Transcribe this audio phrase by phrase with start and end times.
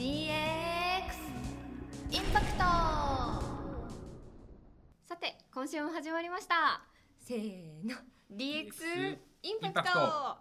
[0.00, 0.06] DX
[2.10, 2.58] インパクト
[5.06, 6.80] さて今週も始まりました。
[7.18, 7.96] せーの。
[8.34, 10.38] DX インパクト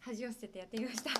[0.00, 1.10] 恥を捨ててやってみました。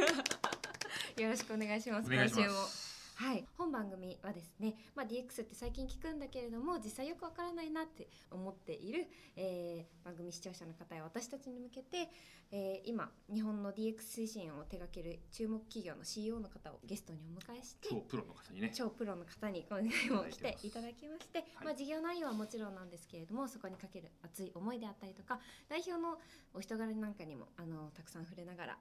[1.22, 2.10] よろしくお願いします。
[2.10, 2.85] 今週もす。
[3.16, 9.06] はい、本番組はですね、まあ、DX って最近聞くんだけれども実際よくわからないなって思っている、
[9.36, 12.08] えー番組視聴者の方や私たちに向けて、
[12.52, 18.70] えー今日本の DX 推進を手掛ける注目企業の CEO の方をゲストにお迎えして超プロの方にね。
[18.74, 21.64] 超プロの方に今回も来ていただきまして、はい。
[21.64, 26.18] まあ、事業内容はもちろんなんですけれどもそこにかける熱い思いであったりとか代表の
[26.54, 28.78] お人柄なんかにもあのたくさん触れながら、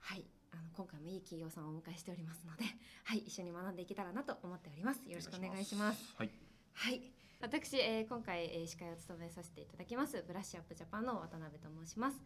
[0.00, 2.64] はい、あの今回もいい企業さんをお迎えしておりますので、
[3.04, 5.02] はい、一緒に学んでいけたらなと思っております。
[5.08, 6.14] よろしくお願いします。
[6.16, 6.30] はい。
[6.72, 7.02] はい、
[7.40, 12.20] 私、えー今回、えー司会を務めさせていただきますブラッシュアップジャパンの渡辺と申します。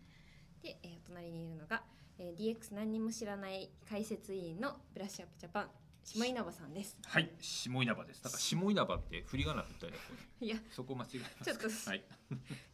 [0.62, 1.84] で、えーお隣にいるのが、
[2.18, 5.70] えー DX 何にも知らない解説委員のブラッシュアップジャパン
[6.04, 6.98] 下稲葉さんです。
[7.04, 7.30] はい。
[7.40, 8.22] 下稲葉です。
[8.22, 9.96] だから下稲葉って振り仮名みたいな。
[10.40, 11.44] いや、そこ間違えますか。
[11.44, 12.04] ちょっとはい。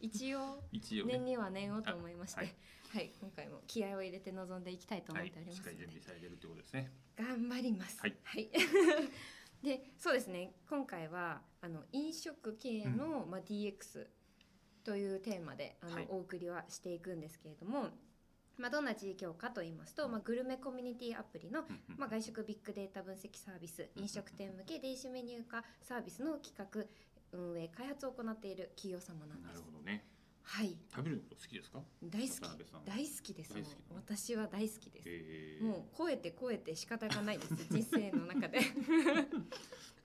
[0.01, 1.13] 一応 一応ね。
[1.13, 2.45] 念には念をと思いまして、は
[2.93, 5.47] はいい、今回も気合を入れて臨んでいきたいと思はいっており。
[5.47, 6.91] ましっかすので、り準備されてるってことですね。
[7.15, 7.99] 頑張ります。
[8.01, 8.15] はい。
[9.63, 10.53] で、そうですね。
[10.69, 14.07] 今回はあの飲食系の、まあ DX
[14.83, 17.89] というテーマであの、はいお送りはしていくんですけれども、
[18.59, 21.97] まあどんな事業かと言いますと、まあグルメコミュニティアプリのうんうん。
[21.97, 26.85] まあ、外食ビッグデータ分析サービス飲食店向け電子メニュー化サービスの企画
[27.31, 29.53] 運営開発を行っている企業様なんです。
[29.53, 30.05] なるほどね。
[30.43, 30.75] はい。
[30.89, 31.79] 食べること好きですか？
[32.03, 32.41] 大好き。
[32.85, 33.53] 大好きです。
[33.53, 33.73] 大好き。
[33.73, 35.63] もう私は大好きです、えー。
[35.63, 37.53] もう超えて超えて仕方がないです。
[37.69, 38.59] 人生の中で。
[38.59, 38.65] で
[39.37, 39.45] も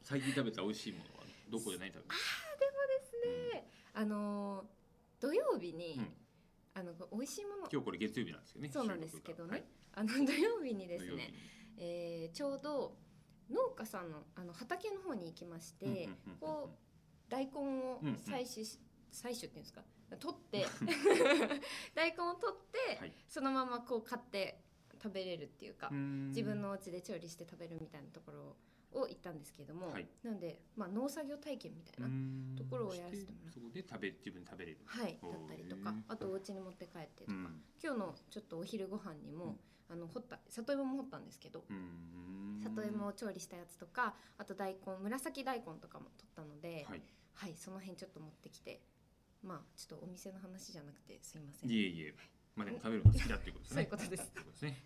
[0.03, 2.05] 最近食べた美味しいものはどこで何食べる。
[2.09, 3.71] ですね。
[3.95, 4.67] あのー
[5.21, 6.13] 土曜日に、うん
[6.75, 7.69] あの美味しいもの。
[7.73, 8.71] 今日これ月曜日なんですよね。
[8.73, 9.65] そうなんですけどね、はい。
[9.95, 11.33] あの土曜日にですね、
[11.77, 12.97] えーちょうど
[13.51, 16.09] 農家さんのあの畑の方に行きまして、
[16.41, 18.79] こう大根を採取し、
[19.13, 19.83] 採取っていうんですか？
[20.19, 20.67] 取って
[21.95, 23.13] 大根を取って、はい。
[23.29, 24.63] そのままこう買って
[25.03, 26.29] 食べれるっていうか、うん。
[26.29, 28.57] 自分のお家で調理して食べるみたいなところを
[29.01, 30.07] 行ったんですけれども、はい。
[30.23, 32.55] なんで、まあ、農作業体験みたいな、うん。
[32.57, 34.79] ところをやらせてもらうそこで食べ自分で食べれる。
[34.85, 37.63] はいだったりとかあとお家に持って帰ってとか、うん。
[37.83, 39.59] 今日のちょっとお昼ご飯にも、うん。
[39.91, 42.61] あの掘った里芋も掘ったんですけど、うん。
[42.63, 47.03] 里芋を調理したやつとかあと大根紫大根とかも取ったので、はい。
[47.35, 48.81] はい、その辺ちょっと持ってきて
[49.43, 51.71] まあちょっとお店の話じゃなくてすいません。
[51.71, 52.15] いえいえ。
[52.57, 53.75] まあでも食べるのが好きだっていうことですね。
[53.75, 54.23] そういうことです。
[54.25, 54.83] そういうことですね。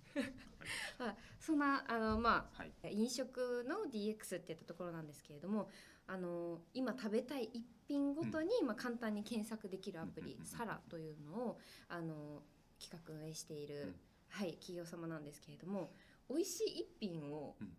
[0.98, 2.72] ま あ、そんなあのまあはい。
[2.94, 5.68] 飲食の DX っていったところなんですけれども
[6.06, 12.42] あの今食べたい一品ごとに、まあ、簡単に検索できるアプリ、うんうんうんサラというのをあの
[12.80, 13.94] 企画運営している、うん。
[14.28, 15.92] はい、企業様なんですけれども
[16.28, 17.76] 美味しい一品をうん。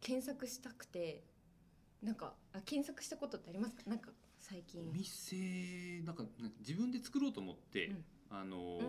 [0.00, 1.22] 検索したくて
[2.02, 3.82] なんかあ検索したことってありますか？
[3.88, 4.82] なんか最近。
[4.88, 6.26] お店なんか
[6.58, 8.80] 自分で作ろうと思って、うんあの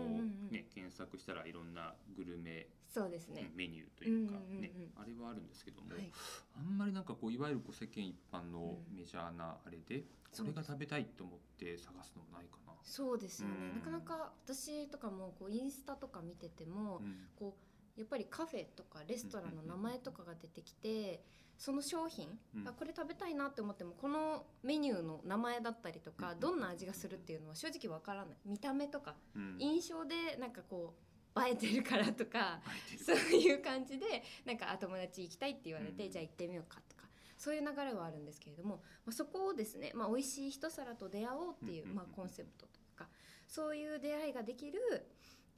[0.50, 6.10] ね検索したらいろんなグルメ、そうですね、メニューというか、ねあれはあるんですけども、はい、
[6.56, 8.96] あんまりなんかこういわゆるこう世間一般のうん。
[8.96, 10.56] メジャーなあれで、そうです。
[10.56, 12.72] これが食べたいと思って探すのもないかな。
[12.82, 13.78] そうですよね、うん。
[13.80, 17.28] なかなか私とかもこうインスタとか見てても、うん。
[17.36, 21.22] こうやっぱりカフェとかレストランの名前とかが出てきて
[21.56, 22.68] その商品、うん。
[22.68, 28.36] あこれ食べたいなって思ってもこのメニューの名前だったりとか、うんどんな味がするっていうのは正直わからない。
[28.44, 29.56] 見た目とかうん。
[29.58, 30.94] 印象でなんかこ
[31.36, 32.60] う映えてるからとか
[33.04, 36.10] そうるいう感じでなんかあ友達行きたいって言われて、うん。
[36.10, 37.04] じゃあ行ってみようかとか
[37.36, 43.08] そういう流れはあるんですけれども、まあ、そこをですね、まあ、美味しい一皿と出会おうっていう、まあ、コンセプトとか
[43.46, 44.80] そういう出会いができる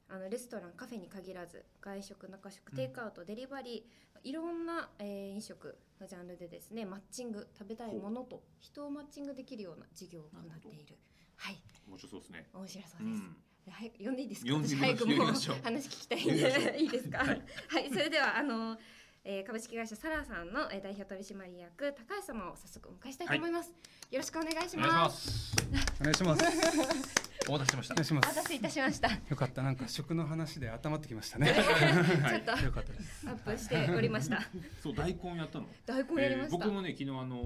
[0.09, 10.95] あのレストランカフェに限らず外食中食テイクアウト、デリバリーいろんな、えー飲食のジャンルでですねマッチング食べたいものと人をマッチングできるような事業を行っている
[11.37, 11.57] はい
[11.87, 12.47] 面白そうですね。
[12.53, 13.21] 面白そうです。
[13.21, 13.37] うん
[13.69, 14.51] はい、呼んでいいですか？
[14.79, 17.17] 早くも話聞きたいんでいいですか？
[17.19, 17.33] はは
[17.81, 18.77] いい、それでは、あの、
[19.25, 23.71] えー、株式会社サラさんの、えー、代表取締役高橋様を早速お迎えしたいと思います。
[24.09, 25.09] よろしくお願いしま。
[25.09, 25.53] す。
[25.99, 27.23] お願いします。
[27.47, 28.47] お待たせしましたお待たす。
[28.49, 29.09] せいたしました。
[29.09, 31.53] ちよかった、なんか食の話で頭ってきましたね。
[31.55, 33.25] ょっとアよかったです。
[33.27, 34.41] ップしておりました。
[34.83, 35.67] そう大根やったの？
[35.85, 36.55] 大根やりました。
[36.55, 37.37] えー僕もね昨日あの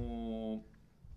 [0.57, 0.61] ー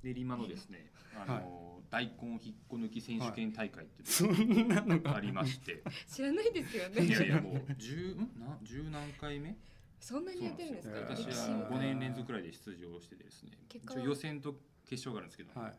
[0.03, 5.17] 練馬のですね、あのー大根引っこ抜き選手権大会っていうそんなのが？
[5.17, 5.83] ありまして、
[6.13, 7.09] 知らないですよいね。
[7.09, 8.41] やいやもう十ん？
[8.41, 9.57] な十何回目？
[10.01, 10.99] そんなにやってるんですか？
[10.99, 14.55] 私は5年連続くらいで出場してですね一応予選と
[14.85, 15.75] 決勝があるんですけど、はい。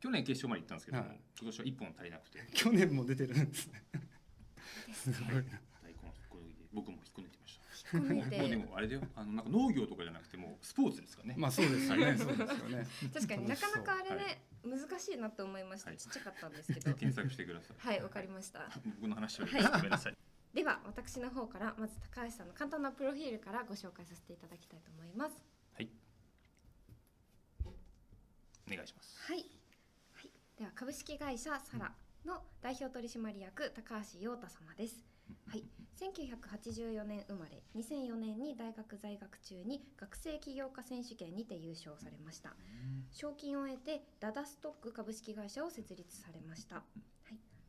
[0.00, 1.20] 去年決勝まで行ったんですけども、はい。
[1.40, 2.38] 今年は1本足りなくて。
[2.54, 3.82] 去年も出てるんですね。
[4.92, 5.60] すごいな。
[5.82, 7.98] 大根引っこ抜いて僕も引っこ抜いてました。
[7.98, 9.02] 引もうでてもあれだよ。
[9.16, 12.16] あのなんか農業とかじゃなくてもうスポーツですからね、まあそうですよね。
[12.16, 12.86] そうですよね。
[13.12, 15.90] 確かになかなかあれはね難しいなと思いました。
[15.90, 15.98] はい。
[15.98, 16.94] ちっちゃかったんですけど。
[16.94, 17.76] 検索してください。
[17.78, 18.70] はいわかりました。
[19.00, 19.62] 僕の話ははい。
[19.62, 20.16] ごめんなさい。
[20.54, 25.44] では私の方からまず高橋さんの簡単なプロフィールからご紹介させていただきたいと思います。
[25.74, 25.90] はい。
[27.64, 29.16] お願いします。
[29.18, 29.57] はい、はい、
[30.58, 31.92] では株式会社サラ
[32.26, 35.04] の代表取締役高橋陽太様です。
[35.46, 35.62] はい、
[36.00, 42.56] 1984年生まれ2004年に大学在学中に学生起業家選手権にて優勝されました。
[43.12, 46.82] 賞金を得てダダストック株式会社を設立されました、は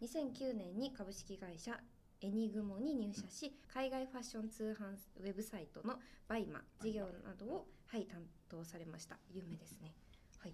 [0.02, 1.80] い、2009年に株式会社
[2.22, 9.20] エニグモに入社し海外ファッション通販ウェブサイトのバイマ事業などを、はい、担当されました。
[9.30, 9.94] 有名ですね、
[10.40, 10.54] はい、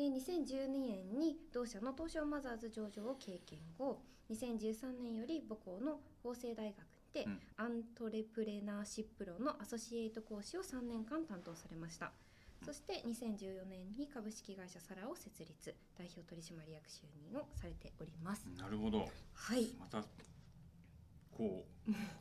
[0.00, 4.00] で2012年に同社の東証マザーズ上場を経験後
[4.30, 6.76] 2013年より母校の法政大学
[7.12, 7.40] で、うん。
[7.56, 12.12] アントレプレナーシップ論のアソシエイト講師を3年間担当されました。
[12.64, 15.74] そして2014年に株式会社サラを設立。
[15.98, 17.02] 代表取締役就
[17.32, 18.46] 任をされております。
[18.56, 19.08] なるほど。
[19.34, 19.74] はい。
[19.78, 20.04] また
[21.40, 21.64] こ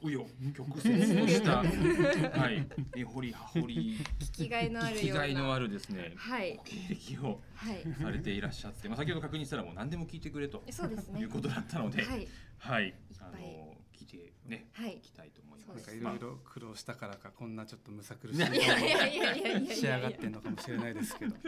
[0.01, 1.57] う紆余曲折とした
[2.39, 2.65] はい。
[2.95, 5.25] 根掘り葉掘り聞きがいのあ聞るような。
[5.25, 6.13] きがいのあるですね。
[6.15, 6.55] はい。
[6.55, 7.83] ご経歴をはい。
[8.01, 11.19] されていらっしゃって、まあ、先ほど確認したらもう何でも聞いてくれとそうですね。
[11.19, 12.17] いうことだったので、はい。
[12.17, 12.27] はい、
[12.59, 12.95] ぱい。
[13.19, 14.95] あの聞いてね、はい。
[14.95, 15.87] いきたいと思います。
[15.87, 19.75] なんかいろいろ苦労したからかこんなちょっとむさ苦しいいやいやいやいやいやいや。
[19.75, 21.43] 仕上がってんのかもしれないですけど、はい、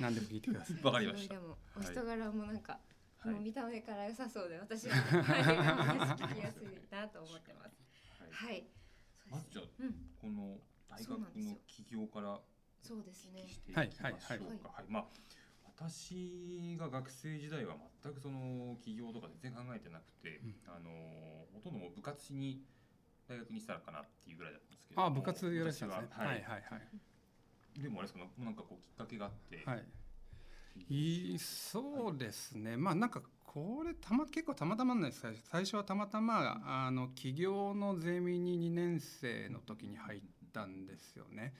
[0.00, 0.82] 何でも聞いてください。
[0.82, 1.34] わかりました。
[1.38, 1.54] おは
[1.84, 7.82] い人柄もなんか、はいもう見た目から良さそうで私は、 はい、聞きやすいなと思ってます
[8.20, 8.66] はいはい
[9.28, 12.40] まずじゃあうんこの大学の起業から
[12.80, 14.00] そうですねしていきましょうか。
[14.00, 15.08] はいはいはいまあ
[15.78, 22.64] 私が学生時代は全くその起業とか全然考えてなくて、うんあのほとんどもう部活に
[23.28, 25.06] 大学にしたらかなっていうぐらいだったんですけども。
[25.06, 26.08] あ、部活やられてたんですね。
[26.10, 26.42] 私ははいい。
[26.42, 27.80] ははいはい。
[27.80, 29.62] でもあれですかね、なんかこうきっかけがあって。
[29.64, 29.84] はい。
[30.88, 32.76] いいそうですね。
[32.76, 40.20] まあなんかこれたま結構たまたまなんです最初最初はたまたまあの起業のゼミに2年生の時に入っ
[40.52, 41.54] たんですよね。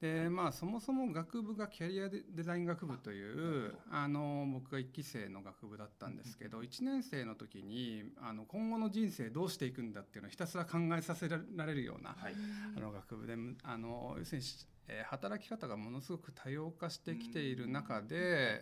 [0.00, 12.34] でまあそもそも学部がキャリアデデザイン学部というあの僕が1期生の学部だったんですけど1年生の時にあの今後の人生どうしていくんだっていうのをひたすら考えさせられるようなはい。
[12.76, 14.44] あの学部であの要するに、
[14.88, 18.08] えー働き方がものすごく多様化してきている中で、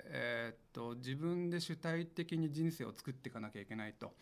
[0.06, 4.12] えーっと自分で主体的に人生を作っていかなきゃいけないと。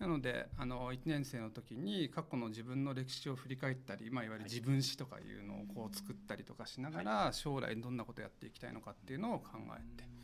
[0.00, 10.19] なのであの1年生の時に過去の自分の歴史を振り返ったり、まあ、いわゆる自分史とかいうのをこう作ったりとかしながら将来どんなことをやっていきたいのかっていうのを考えて。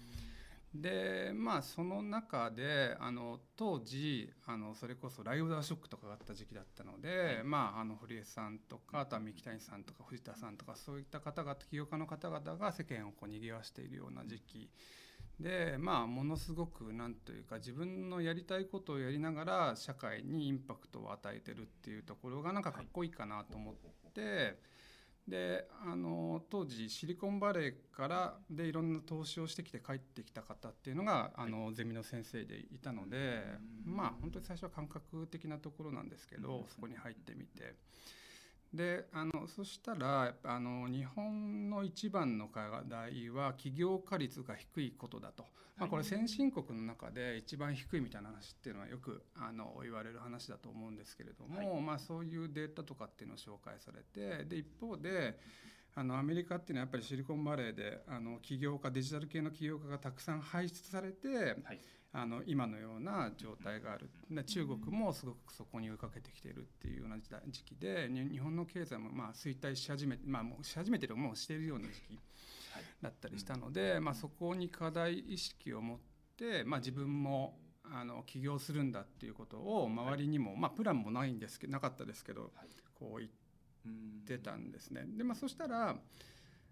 [0.80, 14.70] でまあその中であの当時あのそれこそライオダーショックとかがあった時期だったので、まああの堀江さんとかあとは三木谷さんとか藤田さんとかそういった方々起業家の方々が世間をこう賑わしているような時期
[15.40, 23.74] でまあものすごくなんというか自分のやりたいことをやりながら社会にインパクトを与えてるっていうところがなんかかっこいいかなと思っ
[24.12, 24.75] て。
[25.28, 33.42] であの当時シリコンバレーからでいろんな投資をしてきて帰ってきた方っていうのがあのゼミの先生でいたので
[33.84, 37.74] まあ本当に最初は感覚的なところなんですけどそこに入ってみて
[38.72, 45.44] であのそしたらあの日本の一番の課題は起業家率が低いことだと、
[45.76, 55.38] まあ、これ先進国の中で一番低いみたいな話っていうのはよくあの言われる話だと思うんですけれども、まあ、そういうデータとかっていうのを紹介されてで一方で
[55.94, 61.28] あのアメリカっていうのはやっぱりシリコンバレーであの起業家デジタル系の起業家がたくさん輩出されて、
[61.64, 61.80] はい
[62.18, 64.10] あの今のような状態がある。
[64.30, 72.18] で中国もすごくそこに追いかけてきているっていうような時代時期でに日本の経済もまあ衰退し始めまあもうし始めてるもうしているような時期
[72.72, 75.98] はいだったりしたので、まあ、そこに課題意識を持っ
[76.36, 82.68] て、まあ、自分もあの起業するんだっていうことを周りにも、まあ、プランもないんですけどなかったですけどはい。
[82.98, 83.30] こう言っ
[83.86, 85.04] うんてたんですね。
[85.06, 85.96] でまあ、そしたら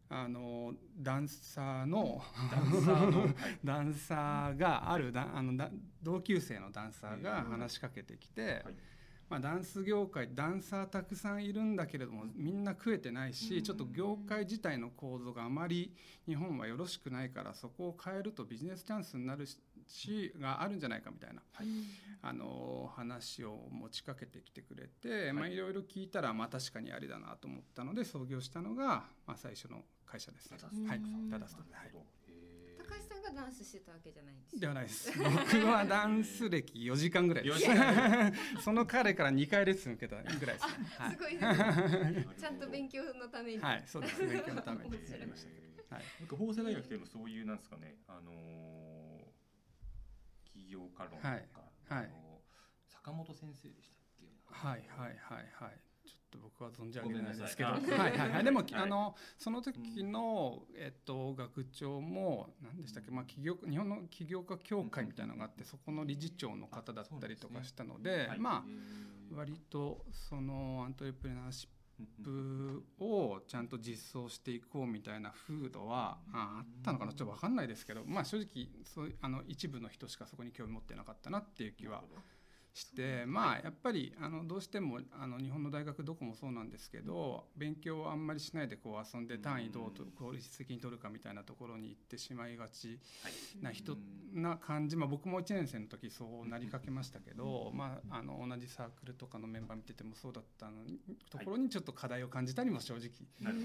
[0.08, 3.34] あのダンサーのダンサーの、 はい。
[3.64, 5.70] ダンサーがあるだあのだ
[6.02, 8.75] 同級生のダンサーが話しかけてきて、はい。
[9.28, 15.94] まあ、ダンス業界ダンサーたくさんいるんだけれどもみんな食えてないしちょっと業界自体の構造があまり
[16.26, 19.58] 日本はよろしくないからそこを変えるとビジネスチャンスになるし
[20.38, 21.66] があるんじゃないかみたいな、はい。
[22.22, 30.56] あの話を持ちかけてきてくれて、まあ、いろいろ聞いたら、まあ、確かにありだなと思ったので創業したのが、まあ、最初の会社です高
[32.84, 34.60] 高橋さんがダンスしてたわけじゃないんですよ。
[34.60, 35.12] ではないです。
[35.18, 40.86] 僕はダンス歴4時間ぐらいで4す その彼から2回レッスン受けたぐらいですね。
[40.98, 42.26] はすごいですね。
[42.38, 44.26] ちゃんと勉強のために、い、はい、そうです。
[44.26, 44.92] 勉強のために。
[44.94, 46.04] やりましたけどはい。
[46.20, 48.83] なんか法政大学でもそういうなんですかね、あのー起
[50.74, 51.46] 業家論とか、はい
[51.88, 52.04] はい。
[52.06, 52.34] あのー
[52.88, 54.24] 坂本先生でしたっけ？
[54.48, 55.80] はいはいはいはい。
[56.06, 57.70] ちょっと僕は存じ上げないですけど。
[57.70, 58.44] ごはいはいはい。
[58.44, 58.74] でも、はい。
[58.74, 68.38] あのその時の、えっと学長も何でしたっけ、まあ、起業日本の起業家協会みたいなのがあってそこの理事長の方だったりとかしたのではい。
[68.38, 69.34] まあえー。
[69.34, 71.73] 割とそのアントレプレナーシッうん
[72.22, 77.12] プをちゃんと実装していこうみたいな風土はああったのかな？
[77.12, 82.02] ちょっと分かんないですけどまあ正直そういうあの一部の人しかそこに興味持ってなかったなっていう気は
[82.74, 93.62] してまあやっぱりあのどうしてもあの日本の大学どこもそうなんですけど勉強をあんまりしないでこう遊んで単位どうと効率的に取るかみたいなところに行ってしまいがちはい。
[93.62, 94.42] な人うん。
[94.42, 100.98] な感じ、まあ、僕も1年生の時そうなりかけましたけど、まあ、あの同じサークルとかのメンバー見ててもそうだったのに
[101.30, 103.10] ところにちょっと課題を感じたりも正直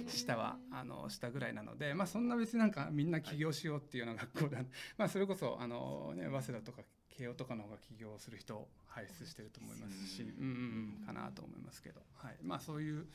[0.08, 4.60] したはあのしたぐらいなので、まあ、そんな別になんかみんな起業しようっていうような学校だ、
[4.98, 6.84] まあそれこそあの、ね、早稲田とか
[7.20, 13.06] 慶応とかの方が起業する人を輩出してると思いますし、うんうんうん、かなと思いますけど、はいまあ、そういう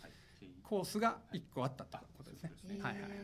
[0.62, 2.52] コースが1個あったということですね。
[2.60, 3.14] そうですねはいはいはいへ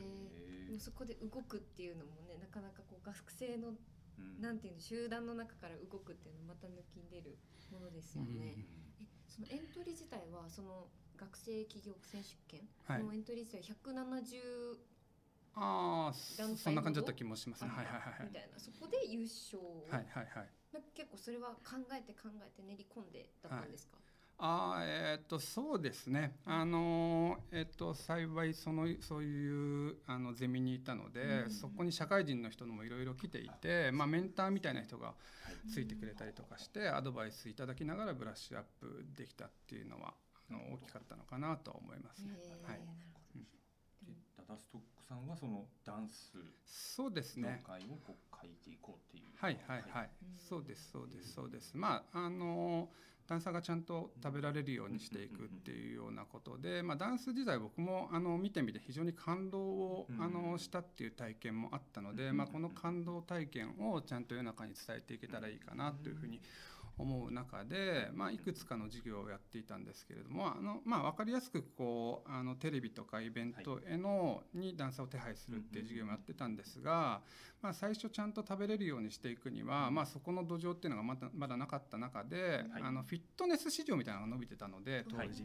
[0.64, 7.37] ーでもそこで動くっていうのもねなかなかこう学生のうんなんていうの集団の中から動くっていうのまた抜きん出る
[7.70, 8.56] ものですよね。
[8.56, 8.64] え
[9.28, 14.80] そのエントリー自体はその学生企業選手権はいのエントリー自体170
[15.54, 17.70] ああそんな感じだった気もしますね。
[17.70, 19.58] はいはいはいみたいなそこで優勝、
[19.90, 20.49] はいはいはい。
[20.72, 23.98] なんか結構それは考えて考えて練り込んでだったんですか、
[24.38, 35.14] あーえーっとそうですね、あのーえーっと幸いそのそういうあのゼミにいたので、うんそこに社会人の人もいろいろ来ていて、まあ、メンターみたいな人がは
[35.64, 40.14] いついてくれたりとかしてアドバイスいただきながらブラッシュアップできたっていうのは
[40.50, 42.32] あの大きかったのかなとは思いますね。
[42.62, 42.80] はい、
[44.50, 46.33] なるほどでダダストックさんはそのダンス
[46.64, 49.25] そうです業ね界をこう変えていこうっていう。
[49.37, 51.76] はいはいはい、うんそうですそうですそうです。
[51.76, 52.88] まああの
[53.26, 60.21] ダンサーがちゃんと食べられるようにしていくっていうようなことで、まあ、ダンス自体僕もあの見てみて非常に感動をうん。
[60.21, 77.20] あのしたっていう体験もあったので、まあ、この感動体験をちゃんと世の中に伝えていけたらいいかなというふうに思う中で、まあ、いくつかの授業をやっていたんですけれどもあの、まあ、分かりやすくこうあのテレビとかイベントへのにダンサーを手配するっていう授業もやってたんですが、
[77.62, 82.82] まあ、最初ちゃんと食べれるようにしていくには、まあ、そこの土壌っていうのがまだまだなかった中で、はい。
[82.82, 85.30] あのフィットネス市場みたいなのが伸びてたので当はい。
[85.30, 85.42] 時。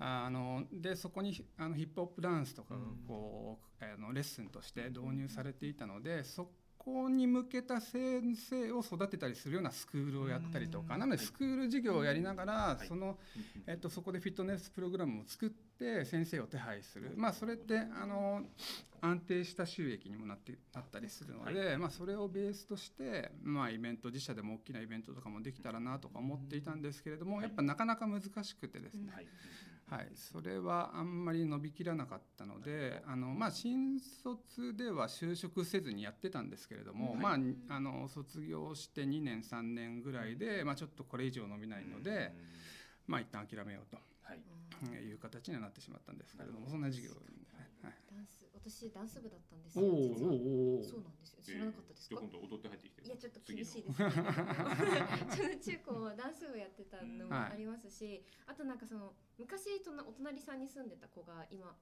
[0.00, 6.48] あのでそこにあのヒップホップダンスとかがうんこう、あのレッスンとして導入されていたのでそ
[6.88, 11.00] こに向けた先生を育てたりするようなスクールをやったりとかうん。
[11.00, 12.86] なのでスクール授業をやりながらい。
[12.86, 13.18] その、
[13.66, 18.42] えっと、そこでフィットネスプログラムを作って先生を手配する、まあ、それってあの
[19.00, 29.12] 安定した収益にもなってなったりするので、まあ、それをベースとして、まあ、イベント自社でも大きなイベントとかもできたらなとか思っていたんですけれどもやっぱなかなか難しくてですね、
[29.90, 29.98] はい。
[29.98, 37.30] はい、それはあんまり伸びきらなかったのであの、まあ、新卒では就職せずにやってたんですけれども、はいま
[37.70, 42.18] あ、あの卒業して2年3年ぐらいで、まあ、ちょっとこれ以上伸びないので、うん。
[43.06, 44.38] まあ一旦諦めようとはい。
[44.38, 44.58] うん
[44.94, 47.88] いう形にはなってしまったんですけれどもそんな授業に、はい、ダ
[48.20, 50.82] ンス私ダンス部だったんですおよ実は。
[50.82, 51.42] そうなんですよ。
[51.42, 52.14] 知らなかったですか？
[52.14, 53.02] じゃあ今度踊って入ってきて。
[53.06, 53.98] いやちょっと厳しいです。
[54.04, 61.76] けど中高はダンス部やってたのもありますし、あとなんかその昔となお隣さんに住んでた子が今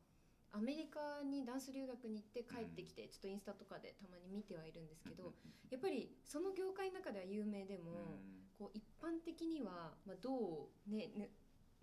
[0.53, 5.35] アメリカにダンス留学に行って帰ってきて、ちょっとインスタとかでたまに見てはいるんですけど、
[5.71, 8.21] やっぱりその業界の中では有名でも、
[8.57, 11.31] こう一般的には、まあ、どうねね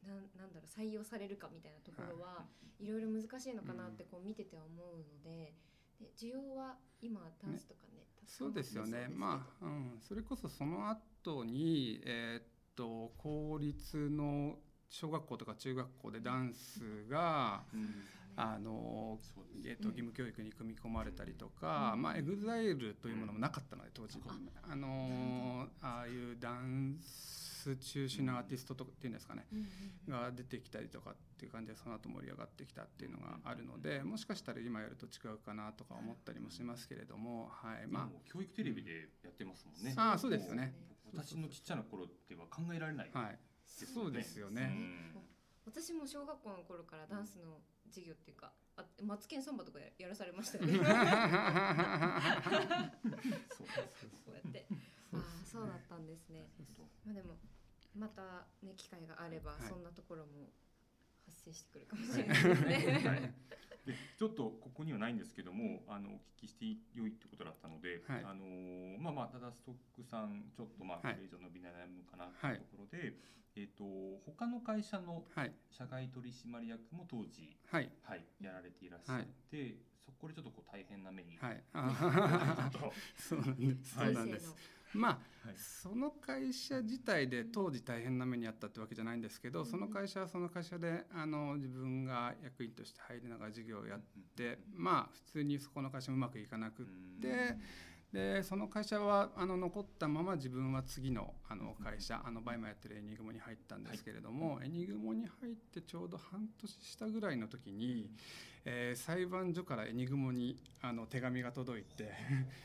[0.08, 2.46] なんなんだろう採用されるかみたいなところは
[2.80, 2.88] い。
[2.88, 5.54] ろいろ難しいのかなってこう見てては思うので
[6.00, 9.08] で需要は今ダンスとかねたくさんそうですよね。
[9.08, 12.44] まあ、うん、それこそその後にえーっ
[12.76, 14.58] と公立の
[14.90, 18.04] 小学校とか中学校でダンスがうん。
[18.36, 19.20] あの
[19.64, 24.18] えー、と義務教育に組み込まれたりとか、まあ、エグザイルというものもなかったので当時。
[24.26, 27.43] ああのーああいうダンス
[27.76, 29.46] 中心のアーティストとかっていうんですかね。
[29.52, 29.66] うんうん
[30.08, 30.22] うん。
[30.24, 39.94] が出てきたりとかっていう感じでその後盛り上がってきたっていうのがあるのでもしかしたら今やると違うかなとか思ったりもしますけれども、はいま今もう教育テレビでやってますもんね。
[39.98, 40.74] ああそうですよね。
[41.14, 43.12] 私のちっちゃな頃では考えられない。
[43.14, 44.72] あ、はい、そうですよね。
[45.16, 45.34] うん。
[45.66, 50.80] 私も小学校の頃からダンスの授業っていうかあマツケンサンバとかややらされましたよね。
[50.80, 50.86] こ
[53.56, 54.66] そううやって。
[55.14, 56.50] ああそうだったんですね。
[57.06, 57.38] まあでも
[57.96, 59.70] またね機会があればはい。
[59.70, 60.50] そんなところも
[61.26, 63.34] 発生してくるかもしれないですね、
[63.86, 68.24] はちょっとここにはないんですけどもあのお聞きしてよいってことだったので、はい。
[68.24, 71.16] あのーまあまあただストックさんちょっとまあはい。
[71.16, 73.14] これ以上伸び悩むかなってはいいうところで、
[73.56, 73.84] えっ、と
[74.26, 75.52] 他の会社のはい。
[75.70, 77.92] 社外取締役も当時はい。
[78.04, 81.60] はいやられていらっしゃって、そこでちょっとこう大変な目に、はい。
[81.68, 83.96] ちあょっとそうなんです。
[83.96, 84.56] そうなんです
[84.94, 85.12] まあ
[85.48, 85.56] はい。
[85.58, 94.00] その会社自体で当時大変な目にあったってわけじゃないんですけど、その会社はその会社であの自分が役員として入りながら事業をやっ
[94.36, 96.86] て、まあ普通にそこの会社もうまくいかなくっ
[97.22, 97.58] て、
[98.14, 108.12] でその会社はあの残ったまま自分は次のあの会社あのバイマやってるエニグモに入ったんですけれども、エニグモに入ってちょうど半年したぐらいの時に、
[108.66, 112.12] えー裁判所からエニグモにあの手紙が届いて。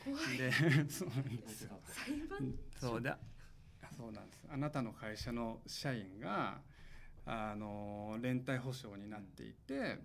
[0.03, 0.37] 怖い。
[0.37, 0.51] で
[0.89, 1.79] そうなんですよ。
[1.83, 3.19] 裁判そうだ。
[3.95, 4.45] そうなんです。
[4.49, 6.61] あなたの会社の社員が
[7.25, 9.99] あの連帯保証になっていて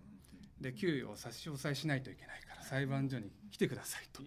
[0.61, 4.23] で給与を差し押さえしないといけないから裁判所に来てくださいと。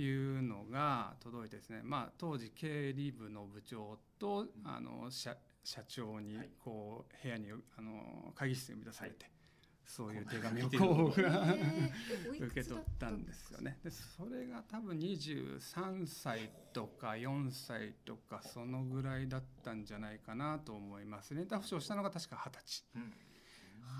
[0.00, 6.48] いうのが届いてですね、まあ、当時経理部の部長とあの社社長にはい。
[6.58, 9.30] こう部屋にあの会議室に呼び出されて、
[9.90, 11.18] そういう手紙をこう
[12.46, 13.80] 受け取ったんですよね。
[13.82, 21.34] でそれが多分23歳とか4歳とかそのぐらいだったんじゃないかなと思います。
[21.34, 23.12] レンタ保証したのが確か20歳うん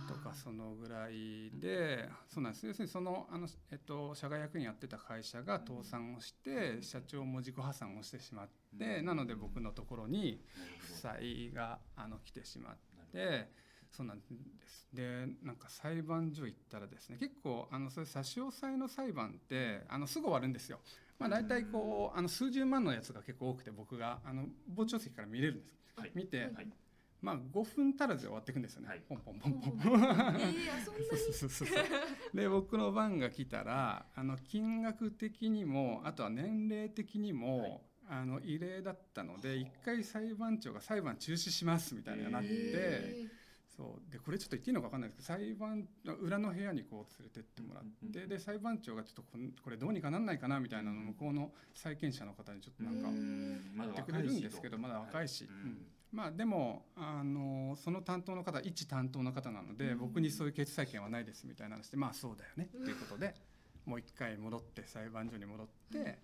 [0.07, 10.41] とかそのぐらいでそうなんです要するにそのあの、えっと、社外役員やってた会社が倒産をして社長も自己破産をしてしまってなので僕のところに
[10.79, 12.77] 負債があの来てしまっ
[13.13, 13.70] て。
[13.91, 14.25] そうなんで
[14.67, 14.89] す。
[14.93, 20.81] でなんか裁判所行ったらですね結構あのそういう差し押さえの裁判ってあのすぐ終わるんですよ。
[21.19, 25.81] まあ、大体こうあの数十万のやつが結構多くて僕があの傍聴席から見れるんです。
[25.97, 26.13] はい。
[26.15, 26.69] 見て、はい。
[27.21, 29.03] まあ、5分足らずで終わっていくんですよね、はい。
[29.07, 30.01] ポンポンポンポン。
[32.33, 43.27] で僕の番が来たらあの金額的にもあとは年齢的にも、あの異例だったので一回裁判長が裁判中止しますみたいになって、え
[43.81, 44.13] そう。
[44.13, 45.89] でこれちょっと言っていいのか分かんないですけど裁判
[46.21, 53.09] 裏の部屋にこう連れてってもらって、で裁判長がちょっとこれどうにかなんないかなみたいなのを向こうの債権者の方にちょっとなんか
[53.85, 55.55] 言ってくれるんですけどまだ若いし、うん。
[55.55, 55.87] うん。
[56.13, 59.99] まあでもあのその担当の方一担当の方なので、うん。
[59.99, 63.35] 僕にそういう決裁権はないですみたいな話でまあそうだよねっていうことで、
[63.87, 66.19] もう一回戻って裁判所に戻って、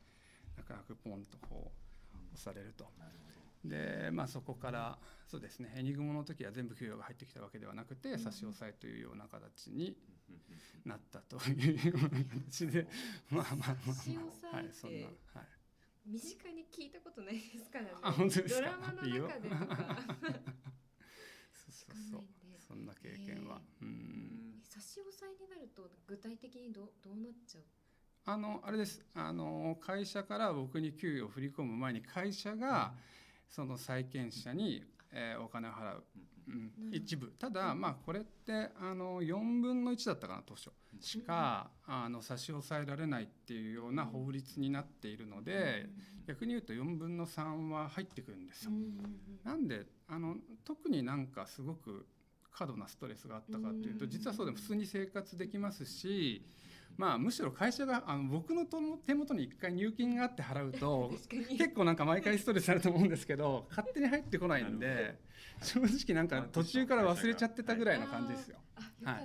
[0.57, 1.73] なかなかポンとこ
[2.12, 2.85] う押されると。
[2.99, 3.36] なるほど
[3.69, 8.19] でまあそこからそうですねエニグモの時は全部給与が入ってきたわけではなくて、うん。
[8.19, 9.97] 差し押さえというような形に
[10.29, 10.35] うん。
[10.35, 12.87] うんうんなったというような形で
[13.31, 15.11] まあまあまあまあ差し押さえはいそんなは
[15.43, 15.47] い。
[16.07, 17.91] 身近に聞いたことないですからね。
[18.03, 18.61] あ本当ですか？
[18.61, 19.99] ドラマの中でとか。
[21.53, 27.65] そうそうそんでそんな経験は、うん差し押さえになると具体的にどうどうなっちゃう？
[28.27, 29.05] あのあれです。
[29.15, 32.95] あの会社から僕に給与を振り込む前に会社が
[33.49, 36.05] その債権者に、えーお金を払う、
[36.49, 37.29] うん一部。
[37.39, 40.71] ただまあこれってあの4分の1だったかな当初。
[41.01, 45.87] しかあの差し押さえられないっていうような法律になっているので
[46.27, 48.71] 逆に言うと4分の3は入ってくるんですよ。
[49.45, 52.07] なんであの特になんかすごく
[52.51, 54.11] 過度なストレスがあったかというとうん。
[54.11, 56.43] 実はそうでも普通に生活できますし、
[56.97, 65.21] まあ、むしろ会社があの僕のと手元に1回入金があって払うと 結構なんか毎回ストレスあると思うんですけど 勝手に入ってこないんで
[65.63, 68.59] 正直なんか途中から忘れちゃってたぐらいな感じですよ。
[69.05, 69.23] あ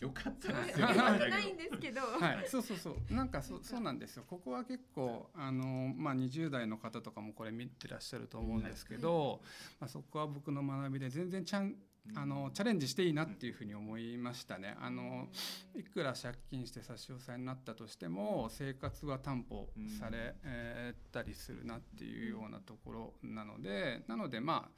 [0.00, 1.30] よかったですよね、よかったですよ。
[1.30, 2.96] ないんですけど、はい、そうそうそう。
[3.14, 4.24] なんかそそうなんですよ。
[4.26, 9.40] ここは結構あの、まあ、20代の方とかもこれ見てらっしゃると思うんですけど、
[9.80, 11.74] まあ、そこは僕の学びで全然ちゃん
[12.14, 14.76] あのチャレンジしていいなっていうふうに思いましたね。
[14.80, 15.28] あの
[15.74, 24.70] いくら借金して差し押さえになったとしても生活は担保され、えーたりするなっていうようなところなのでなのでまあ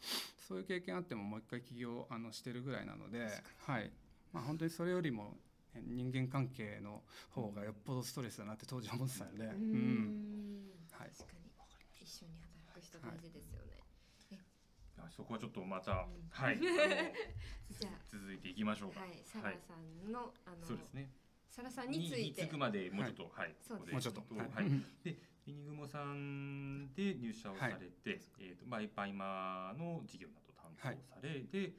[0.49, 3.29] そういう経験あってももう一回起業あのしてるぐらいなので、
[3.67, 3.91] はい。
[4.33, 5.37] まあ、本当にそれよりも
[5.75, 9.57] ね人間関係の方がよっぽどストレスだなって当時思ってたんで、ううん。
[9.57, 11.11] んはい。
[11.17, 11.49] 確かに。
[12.01, 13.68] 一緒に働く人大事ですよね、
[15.09, 16.29] あそこはちょっとまた、うん。
[16.31, 16.59] はい
[17.71, 19.01] じゃ続いていきましょうか。
[19.01, 21.11] あはいサラさんの、あのそうですね。
[21.49, 22.42] サラさんについて。
[22.42, 23.57] につくまでもうちょっとはい。
[23.61, 23.81] そうです。
[23.81, 24.66] ここでもうちょっと、ははい。
[24.66, 24.85] い。
[25.03, 30.83] でエニグモさんで入社をされて、えっ、とバイバイマーの事業など担当
[31.14, 31.73] され、で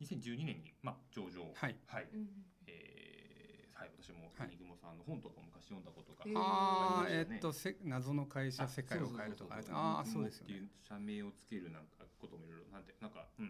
[0.00, 1.52] 2012年にまあ上場。
[1.54, 1.76] はい。
[1.86, 2.08] はい。
[2.12, 4.48] うんえーはい私もはい。
[4.48, 10.54] エニグモさんの本とか昔読んだことがああえっとせ謎の会社世界を変えるとかああそうですよね。
[10.54, 13.42] っていう社名をつけるなんかこともいろいろなんてなんか、う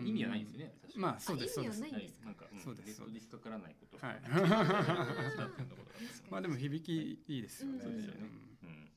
[0.00, 0.74] ん、意味はないんですよね。
[0.96, 1.82] まあそうですそうです。
[1.82, 2.26] 味はないんですか？
[2.26, 3.98] なんか、うん、そうですネットで引っかからないこと。
[4.00, 4.20] はい。
[6.30, 7.80] まあでも響きいいですよね。
[7.82, 8.20] そうですよね。
[8.22, 8.24] う
[8.66, 8.90] ん。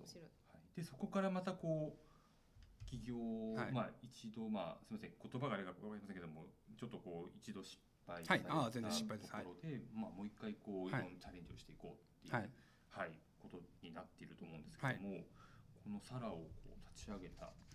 [0.00, 0.24] 面白い。
[0.24, 2.00] はい、でそこからまたこう
[2.86, 3.16] 起業、
[3.54, 3.72] はい。
[3.72, 8.26] まあ一度まあすみません言葉があれがわかりませんけどもちょっとこう一度失敗はい。
[8.26, 9.30] されたああ全然失敗です。
[9.32, 11.02] ところで、まあもう一回こういはい。
[11.02, 12.50] ろんなチャレンジをしていこうっていう、はい。
[12.90, 15.24] はいことになっていると思うんですけども、
[15.84, 17.65] このサラをこう立ち上げた立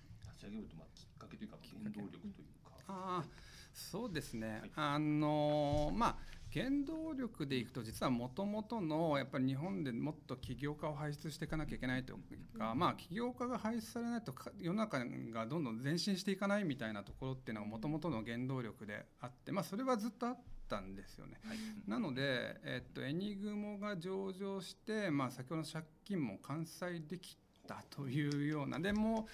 [0.42, 2.72] ち上げるとまあきっかけというか原動力というか。
[2.88, 3.26] ああ
[3.74, 4.72] そうですね、はい。
[4.76, 6.16] あのまあ
[6.54, 12.16] 原動力でいくと実はもともとのやっぱり日本でもっと起業家を輩出していかなきゃいけないとい
[12.56, 21.40] うか、まあ起業家が輩出されないとか世の中がどんどん前進していかないみたいなところっていうのがもともとの原動力であって、まあ、それはずっとあったんですよね。
[21.48, 21.58] はい。
[21.88, 29.28] なので、えっと、エニグモが上場して、まあ、先ほどの借金も完済できたというようなでも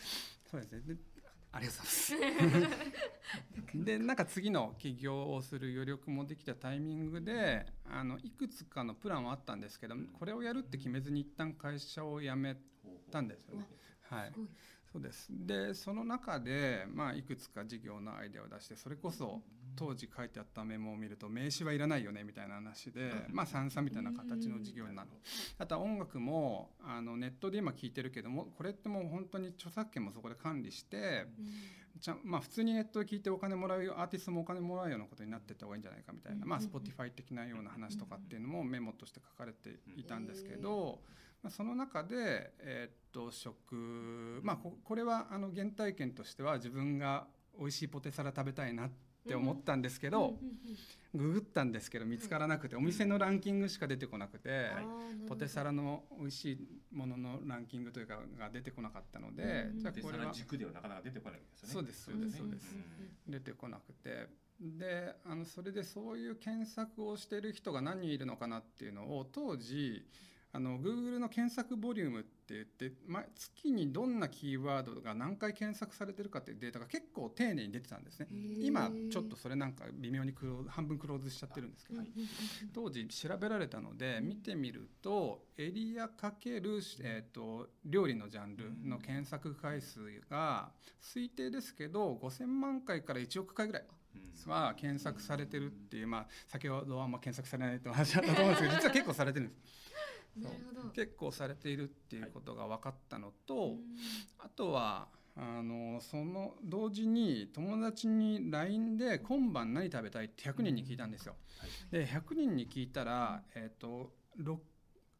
[0.50, 0.96] そうですねで
[1.52, 2.88] ありがとうございます。
[3.86, 12.58] でなんか次の起業をする余力もできたタイミングであのいくつかのプランはあったんですけどこれをやるって決めずに一旦会社を辞め
[13.12, 13.68] たんですよね。
[14.02, 14.34] はい
[14.98, 15.28] そうです。
[15.30, 19.42] でその中で、まあ、いくつか事業のアイデアを出してそれこそ
[19.76, 25.10] 当時書いてあったメモを見ると名刺はいらないよねみたいな話で、まあ、三々みたいな形の事業になる
[25.60, 31.28] あとは音楽もあのネットで今聞いてるけどもこれってもう本当に著作権もそこで管理して
[32.00, 41.00] ちゃんまあ、普通にネットで聞いてお金もらうよアーティストもお金もらうようなことになってった方がいいんじゃないかみたいな、まあ、Spotify 的なような話とかっていうのもメモとして書かれていたんですけど、
[41.48, 47.26] まあ、その中で、えーっと食、まあ、ここれはあの原体験としては自分が
[47.58, 48.90] 美味しいポテサラ食べたいなっ
[49.26, 50.34] て思ったんですけど、
[51.14, 54.72] ググったんですけど見つからなくてお店のランキングしか出てこなくて。
[55.28, 61.74] ポテサラの美味しいもののランキングというかが出てこなかったので、じゃあこれはら軸ではなかなか出てこないですよね。
[61.74, 62.38] そうですそうです。
[62.38, 62.76] そうです
[63.28, 64.28] 出てこなくて。
[64.60, 70.08] であのそれでそういう検索をしてる人が何人いるのかなっていうのを当時
[70.54, 78.28] あの Google の検索ボリュームって言って、ま、月にどんなキーワードが何回検索されてるかっていうデータが結構丁寧に出てたんですね。
[78.60, 82.10] 今ちょっとそれなんか微妙にクロー半分クローズしちゃってるんですけど、はい
[82.74, 93.84] 当時調べられたので見てみるとエリアかける、えー、と料理のジャンルの検索回数が推定ですけど5,000万回から1億回ぐらい
[94.16, 94.52] うん。
[94.52, 99.87] は検索されてるっていう、まあ、先ほどはあんま検索されないって話だったと思うんですけど実は結構されてるんです
[100.93, 103.76] 結構されているっていうことが分かったのと、
[104.39, 111.36] あとはあのその同時に友達に LINE で「今晩何食べたい?」って100人に聞いたんですよ。
[111.91, 114.62] で100人に聞いたら、えー、とろ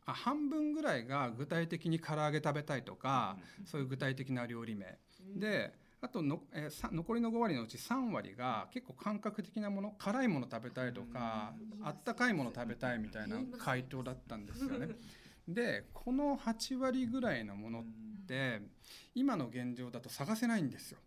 [0.06, 4.98] あ半分ぐらいが具体的に唐揚げ食べたいとか、そういう具体的な料理名。
[5.36, 14.90] であとの、えーさ残りの5割のうち3割が結構感覚的なもの辛いもの食べたいとか、あったかいもの食べたいみたいな回答だったんですよね。
[15.48, 17.84] でこの8割ぐらいのものっ
[18.28, 18.62] て
[19.16, 21.00] 今の現状だと探せないんですよ。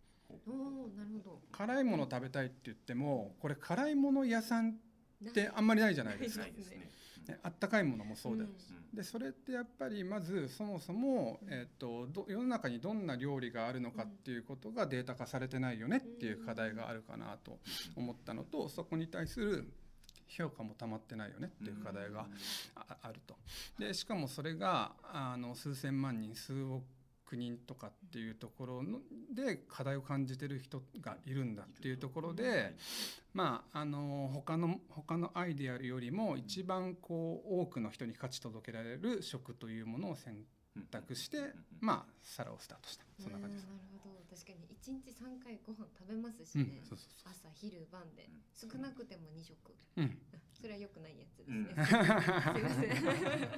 [0.47, 4.77] おおなるほど辛いもの食べたいって言ってもこれ辛いもの屋さん
[5.29, 6.89] ってあんまりないじゃないですかないですね。
[7.31, 8.49] ねあったかいものもそうだよ、
[8.93, 8.97] うん。
[8.97, 17.59] でそれってやっぱりまずそもそも、えっとど世の中にどんな料理があるのかっていうことがデータ化されてないよねっていう課題があるかなと
[17.97, 19.73] 思ったのとそこに対する
[20.29, 22.27] 評価もたまってないよねっていう課題が
[22.77, 23.37] ああると。
[23.79, 26.83] でしかもそれがあの数千万人数億
[27.37, 28.99] 人とかっていうところの
[29.35, 32.77] で課題を感じてる人がいるんだっていうところで、
[33.33, 40.37] まああの他の他のアイデアよりも一番こう多くの人に価値届けられる食というものを選
[40.91, 41.39] 択して、
[41.81, 43.05] まあ皿をスタートした。
[43.19, 43.67] そんな感じです。
[43.67, 44.21] なるほど。
[44.31, 46.83] 確かに一日三回ご飯食べますしうんね、
[47.25, 48.29] 朝昼晩で。
[48.63, 48.71] うん。
[48.71, 49.55] 少なくても二食。
[49.97, 50.01] う。
[50.01, 50.19] うん。
[50.55, 51.65] それは良くないやつですうん。
[51.65, 53.51] ね、 すいません。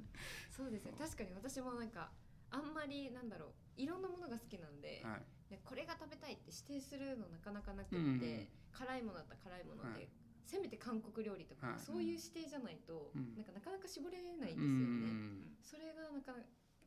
[0.50, 0.92] そうですね。
[0.98, 2.10] 確かに私もなんか
[2.54, 5.22] あんまりなんだろういろんなものが好きなんで、はい。
[5.50, 10.08] でこれが食べたいって指定するのなかなかなくって、うん辛いものだったら辛いもので、はい
[10.44, 15.56] せめて韓国料理とか、はいそういう指定じゃないと、うんなんかなかなか絞れないんですうよね、ん。
[15.62, 16.34] それがなか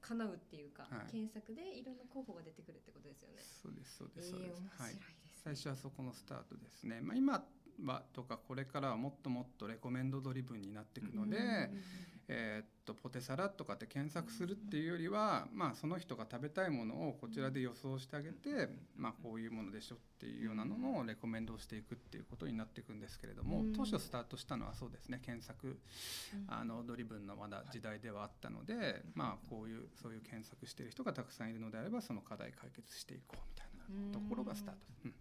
[0.02, 3.40] 叶うっていうか、はい検索でいろんな候補が出てくるってことですよね。
[3.40, 4.62] そうですそうえですそうです。
[4.62, 4.96] ー面白はいい。
[4.96, 5.02] で
[5.32, 7.00] す、最初はそこのスタートですね。
[7.02, 7.44] まあ今
[7.84, 11.38] はとかこれからはもっともっとレコメンドドリブンになっていくので。
[11.38, 23.74] うんえーっとポテサラとかって検索するっていうよりは、まあ、その人が食べたいものをこちらで予想してあげて、まあ、こういうものでしょっていうようなのをレコメンドしていくっていうことになっていくんですけれども、うん。
[23.74, 25.20] 当初スタートしたのはそうですね。
[25.24, 26.46] 検索うん。
[26.48, 33.68] あのドリブンのまだ時代ではあったので、まあ、こういうそういう検索している人がたくさんいるのであればその課題解決していこうみたい
[34.12, 34.80] なところがスタート。
[35.06, 35.12] うん。
[35.12, 35.18] ポ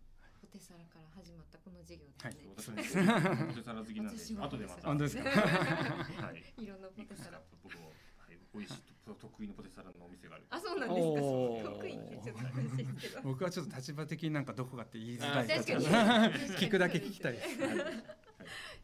[0.57, 2.49] テサラから始まったこの授業ですはいね。
[2.57, 5.29] 私もポ テサラ好きなんで後でまたですか？
[5.31, 7.43] はい いろんなポテサラ。
[7.63, 11.71] 僕もはい美味しいと得意のポテサラのお店があるあ、そうなんですか。
[11.77, 13.23] 得意ってちょっと話ですけど。
[13.23, 17.59] 僕はちょっと立場的になんかどこかって言いづらい確かに 聞くだけ聞きたいです。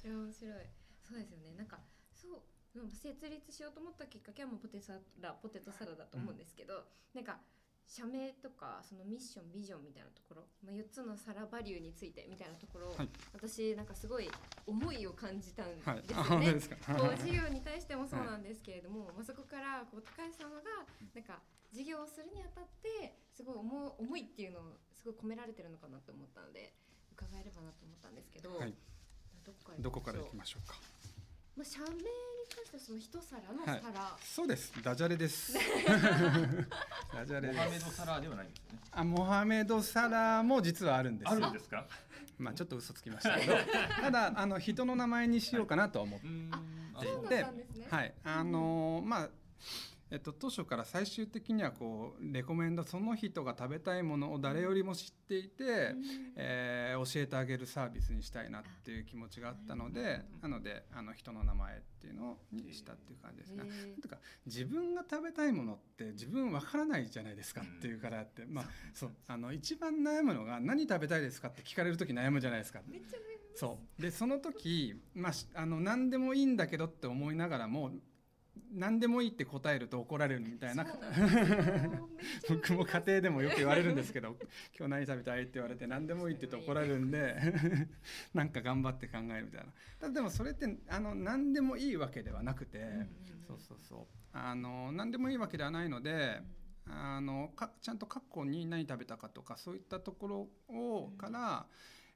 [0.09, 0.67] 面白い。
[1.03, 1.55] そうですよね。
[1.57, 1.81] なんか
[2.13, 7.41] そう設立しようと思ったきっかけはもうポテサラポテトサラだと思うんですけど、なんか
[7.93, 14.31] 社名とかそのミッションビジョンみたいなところ、まあ4つのサラバリューについてみたいなところを、はい私なんかすごい
[14.67, 16.03] 思いを感じたんですよはい。
[16.09, 16.15] ね。
[16.17, 16.77] あ本当ですか。
[16.97, 26.73] こう事業に対してもそうなんですけれども、まあ、そこからこう高橋様がなんか事業をするにあたってすごい思う思いっていうのをすごい込められてるのかなと思ったので
[27.13, 28.75] 伺えればなと思ったんですけど、はい
[29.45, 30.77] どこからどこから行行ききましょうか？
[31.57, 31.93] まあ、社名に
[32.55, 34.73] 関してはその一皿のはい皿、そうです。
[34.83, 35.53] ダジャレです。
[37.15, 37.91] ダジャレモハメド。
[37.91, 41.53] サラではないんですよねあ、モハメドサラも実はあるんですよあるん。
[41.53, 41.87] ですか？
[42.39, 43.55] まあちょっと嘘つきましたけど、
[44.01, 46.51] ただあの人の名前にしようかなとは思ってうーん
[46.95, 47.87] あそうだでったんですね。
[47.91, 49.29] はい、あのーまあ
[50.13, 56.03] えっと、当初から最終的にはこうレコメンドその人が食べたいものを誰よりも知っていて、うん。
[56.37, 63.65] えー教えてあげるサービスにしたいなっていう気持ちがあったのでなのであの人の名前っていうのにしたっていう感じですね。
[64.09, 69.11] か自分が食べたいものって自分わからないじゃないですかっていうからって、まあそう。
[69.27, 72.81] あの一番悩むのが何食べたいですかって聞かれる時悩むじゃないですか。
[73.55, 74.03] そう。
[74.03, 77.91] でその時、まあし、あの何でもいいんだけどって思いながらも
[78.75, 80.87] 何でもいいって答えると怒られるみたいな。
[82.49, 84.37] 僕も家庭でもよく言われるんですけど
[84.79, 87.37] 「今日何食べたい?」って言われて何でもいいって言うと怒られるんで
[88.33, 89.73] なんか頑張って考えるみたいな。
[90.01, 93.07] ただでもそれってあの何でもいいわけではなくて、
[93.47, 96.43] そうそうあの何でもいいわけではないので
[96.87, 101.67] あのかちゃんと過去に何食べたかとかそういったところをから、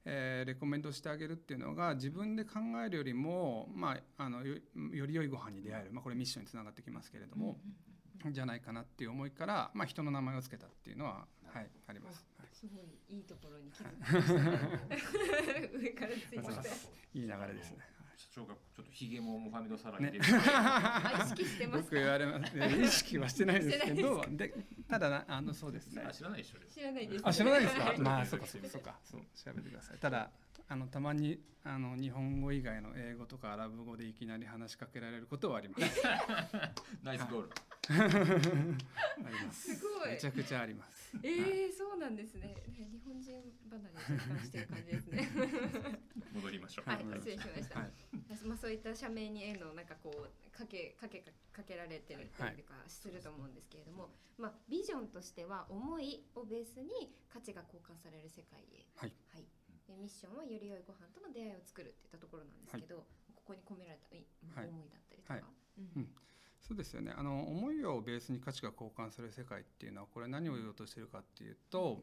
[0.08, 4.54] えーレコメンドしてあげるっていうのが自分で考えるよりも、まあ、あのよ
[4.92, 7.58] より良いご飯に出会える、まあ、これミッションにつながってきますけれども、
[8.30, 12.24] じゃないかなっていう思いから、まあ、人の名前を付けたっていうのは、はい、あります。
[12.38, 12.48] はい。
[12.52, 15.70] すごいいいところに気づきましたね。
[15.74, 16.96] 上からついてきて。
[17.14, 17.95] いい流れですね。
[18.16, 21.88] 社長がちょっとヒゲもモハメドサラねに入れる、あ意識してますか？
[21.90, 24.24] 僕言われます、ね、意識はしてないですけど。
[24.30, 24.54] で
[24.88, 26.02] ただなあのそうですね。
[26.08, 27.84] あ知らないでしょ知らないですあ知らないですか？
[27.84, 28.94] はいまあそうかそうかそうか。
[29.04, 29.98] そう調べてください。
[29.98, 30.30] ただ
[30.68, 36.02] あのたまにあの日本語以外の英語とかアラブ語でいきなり話しかけられることはあります。
[37.04, 37.50] ナイスゴール
[39.52, 39.76] す。
[39.76, 40.10] すごい。
[40.10, 40.96] めちゃくちゃあります。
[41.22, 42.48] えー、そうなんですね。
[42.48, 45.28] ね日本人離れ若干してる感じですね。
[46.34, 46.90] 戻りましょう。
[46.90, 47.18] はいはい。
[47.20, 47.80] 失礼しました。
[47.80, 47.92] はい。
[48.44, 58.86] まあそういった社名に縁のなんかこうかけかけかけられてるっていうかすると思うんですけれども、まあビジョンとしては思いをベースに価値が交換される世界へ。
[58.96, 59.12] はい。
[59.28, 59.44] はい。
[59.86, 64.06] でミッションはより良いご飯との出会いを作るっていったところなんですけど、ここに込められた
[64.62, 65.52] 思いだったりとか。
[65.78, 66.14] うん
[66.66, 67.12] そうですよね。
[67.16, 72.02] あの思いをベースに価値が交換する世界っていうのはこれ何を言おうとしてるかっていうと、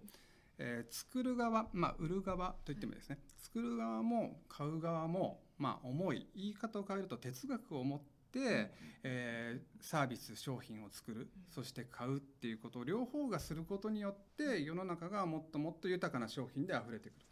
[0.58, 8.00] えー作る側、まあ、売る側と言ってもいいですね作る側も買う側も、まあ、思い言い方を変えると哲学を持っ
[8.32, 8.72] て、
[9.04, 17.26] えーサービス商品を作るそして買うっていうことを両方がすることによって世の中がもっともっと豊かな商品で溢れてくる。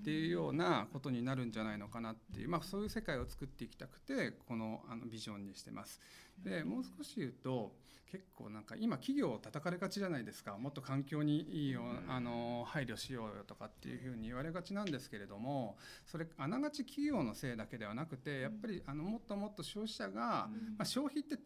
[0.00, 6.00] っていうようなことになるんじゃないのかなっていう、まあ、そういう世界を作っていきたくてこのあのビジョンにしてます。
[6.42, 7.72] でもう少し言うと
[8.12, 10.58] 結構なんか今企業を叩かれがちじゃないですか。
[10.58, 21.38] もっと環境にいいよあの配慮しようよとかっていうふうに言われがちなんですけれどもそれあながち企業のせいだけではなくてやっぱりあのもっともっと消費者が、まあ、消費って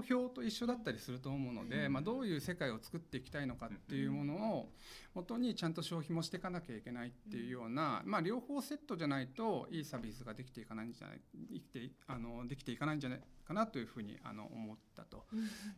[0.00, 4.68] 投票と一緒だったりすると思うので、まあ、どういう世界を作っていきたいのかっていうものを
[5.14, 11.20] 元にちゃんと消費もしていかなきゃいけないっていうような、まあ、両方セットじゃないといいサービスができていかないんじゃない
[11.52, 15.24] 生きていあのできていかないんじゃないかなというふうにあの思ったと。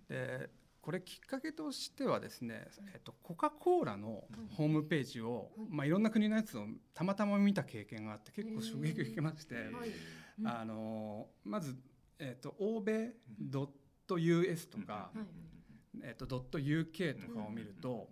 [0.08, 4.24] でこれきっかけとしてはですね、えっと、コカ・コーラの
[4.56, 9.54] ホームページを、まあ、いろんな国のやつをたまたま見た経験があって結構衝撃を受けまして、
[10.44, 11.76] あのまず、
[12.18, 13.12] えっと、欧米
[14.18, 15.98] .us とか、はい。
[16.04, 18.08] えっと、.uk とかを見ると、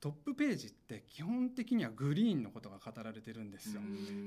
[0.00, 3.80] トップページって基本的にはグリーンのことが語られてるんですよ。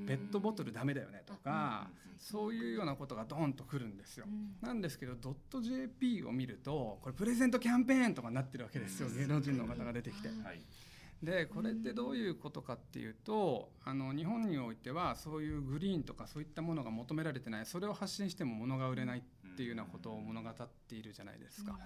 [0.05, 4.25] ペットボトルダメだよねとかそういうようなことがドンとくるんですよ。
[4.61, 5.15] なんですけど
[5.61, 9.07] .jp を見るとこれプレゼントキャンペーンとかになってるわけですよ。
[9.09, 10.27] 芸能人の方が出てきて。
[10.27, 10.61] はい。
[11.23, 17.65] でこれってどういうことかっていうとあの日本においてはそういうグリーンとかそういったものが求められてない。
[17.65, 19.21] それを発信しても物が売れないっ
[19.61, 20.53] ていうようなことを物語っ
[20.87, 21.77] ているじゃないですか。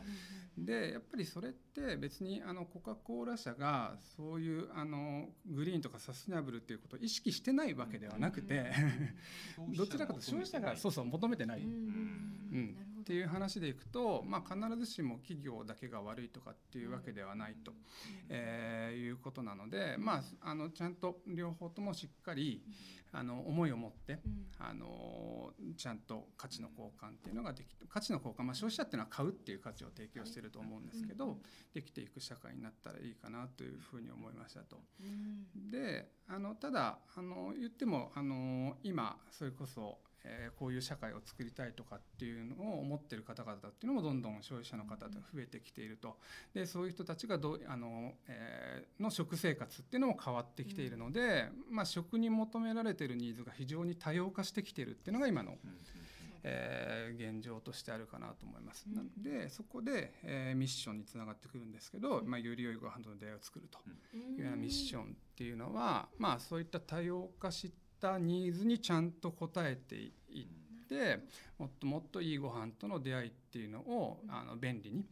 [0.57, 8.71] でやっぱりそれって別にあのコカ・コーラ社がそういうあのグリーンとかサスティナブルっていうことを意識してないわけではなくて
[9.75, 11.61] どちらかというと消費者がそうそう求めてない。
[11.61, 17.71] うんっていう話でいくと、まあ、必ずしも企業だけが悪いとかっていうわけではないと、
[18.29, 22.63] えーいうことなので、まあ、あのちゃんと両方ともしっかり
[23.11, 24.19] あの思いを持って、
[24.57, 31.37] あのちゃんと価値の交換っていうのができ価値の交換、まあ、消費者っていうのは買うっていう価値を提供してると思うんですけど、
[31.73, 34.77] できていく社会になったらいいかなというふうに思いましたと。
[35.71, 46.17] であのただあの言ってもあの今それこそえーこういう社会を作りたいとかっていうのを思ってる方々っていうのもどんどん消費者の方で増えてきていると。
[46.53, 55.57] でそういう人たちがどうあの、えーの食生活っていうのも変わってきているので、まあ、食に求められているニーズが非常に多様化してきているっていうのが今の、
[56.43, 58.85] えー現状としてあるかなと思います。
[58.87, 63.79] なのでそこで、えーミッションにつながってくるんですけど、まあ、より良いご飯との出会いを作ると。
[64.15, 67.71] いうようなミッションっていうのは、まあ、そういった多様化し
[68.05, 70.11] たニーズにちゃんと応えてい
[70.43, 71.19] って
[71.57, 75.05] もっともっといいご飯との出会いっていうのをあの便利に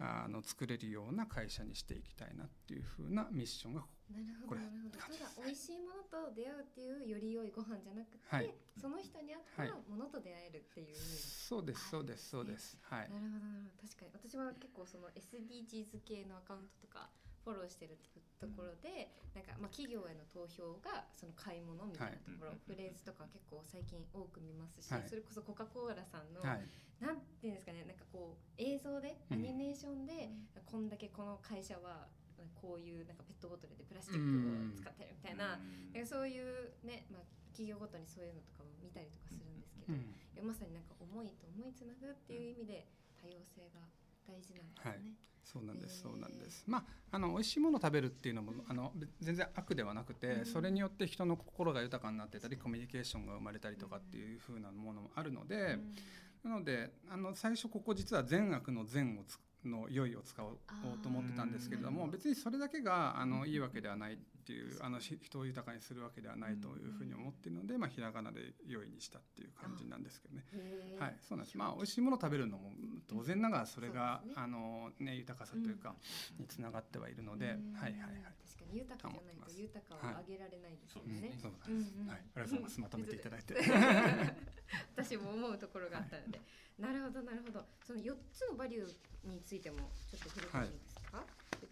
[0.00, 17.10] あの作れるような会社にしていきたいなっていうふうなミッションがなるほどなるほどただ美味しいものと出会うっていうより良いご飯じゃなくて、はいその人に合ったものと出会えるっていう意味、そうですそうですそうですはいなるほどなるほど確かに私は結構その SDGs 系のアカウントとか
[17.44, 17.98] フォローしてる
[18.38, 22.58] ところで、なんかまあ企業への投票がその買い物みたいなところ、はい。
[22.66, 25.04] フレーズとか結構最近多く見ますし、はい。
[25.08, 26.66] それこそコカ・コーラさんの、はい。
[27.02, 29.42] なんていうんですかねなんかこう映像でアうん。
[29.42, 30.30] ニメーションで、
[30.66, 32.06] こんだけこの会社は
[32.54, 40.14] こういうなんかペットボトルでプラスチックを使ってるみたいな、なんかそういうね、まあ、企業ごとにそういうのとかも見たりとかするんですけど、いうん。
[40.38, 42.86] やまさになんか思いと思いつなぐっていう意味で
[43.18, 43.82] 多様性が
[44.26, 45.16] 大事なんですね。
[45.44, 46.02] そうなんですへー。
[46.02, 46.64] そうなんです。
[46.66, 46.84] まあ
[47.16, 50.46] あの美味しいものを食べるっていうのもあのべ全然悪ではなくて、うん。
[50.46, 55.78] それによって人の心が豊かになってたりコミュニケーションが生まれたりとかっていう風なものもあるので、
[56.42, 60.58] なのであの最初ここ実は善悪の善をつの良いを使おう
[61.02, 70.42] と思ってたんですけれども別にそれだけがあのいいわけではないっていうあのし人を豊かにするわけではないというふうに思っているので、まあ、ひらがなで良いにしたっていう感じなんですけどね。
[70.98, 71.56] はい、そうなんです。
[71.56, 72.72] まあ美味しいものを食べるのも
[73.06, 75.94] 当然ながらそれが、ねあのね豊かさというか、
[76.38, 78.34] につながってはいるので、うんはいはいはい。
[78.42, 81.38] 確かに豊かじゃないと豊かをあげられないですよはいね。
[81.40, 81.94] そうです。
[82.08, 82.80] はい、ありがとうございます。
[82.80, 83.54] まとめていただいて。
[84.96, 86.40] 私も思うところがあったので、
[86.78, 89.78] なるほどなるほどその4つのバリューについても
[90.10, 90.91] ちょっと触れていいですか、4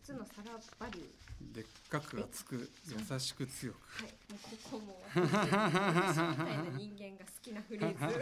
[0.03, 1.55] つのサラバリュー。
[1.55, 3.77] でっかく厚く優しく強く。
[3.89, 4.13] はい。
[4.31, 8.21] もうここも私みたいな人間が好きなフレーズ。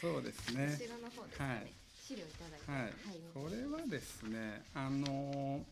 [0.00, 0.66] そうですね。
[0.66, 1.72] 後ろの方ですね、はい。
[2.02, 2.70] 資料いただいて。
[2.70, 2.92] はい、
[3.32, 5.64] これはですね、あの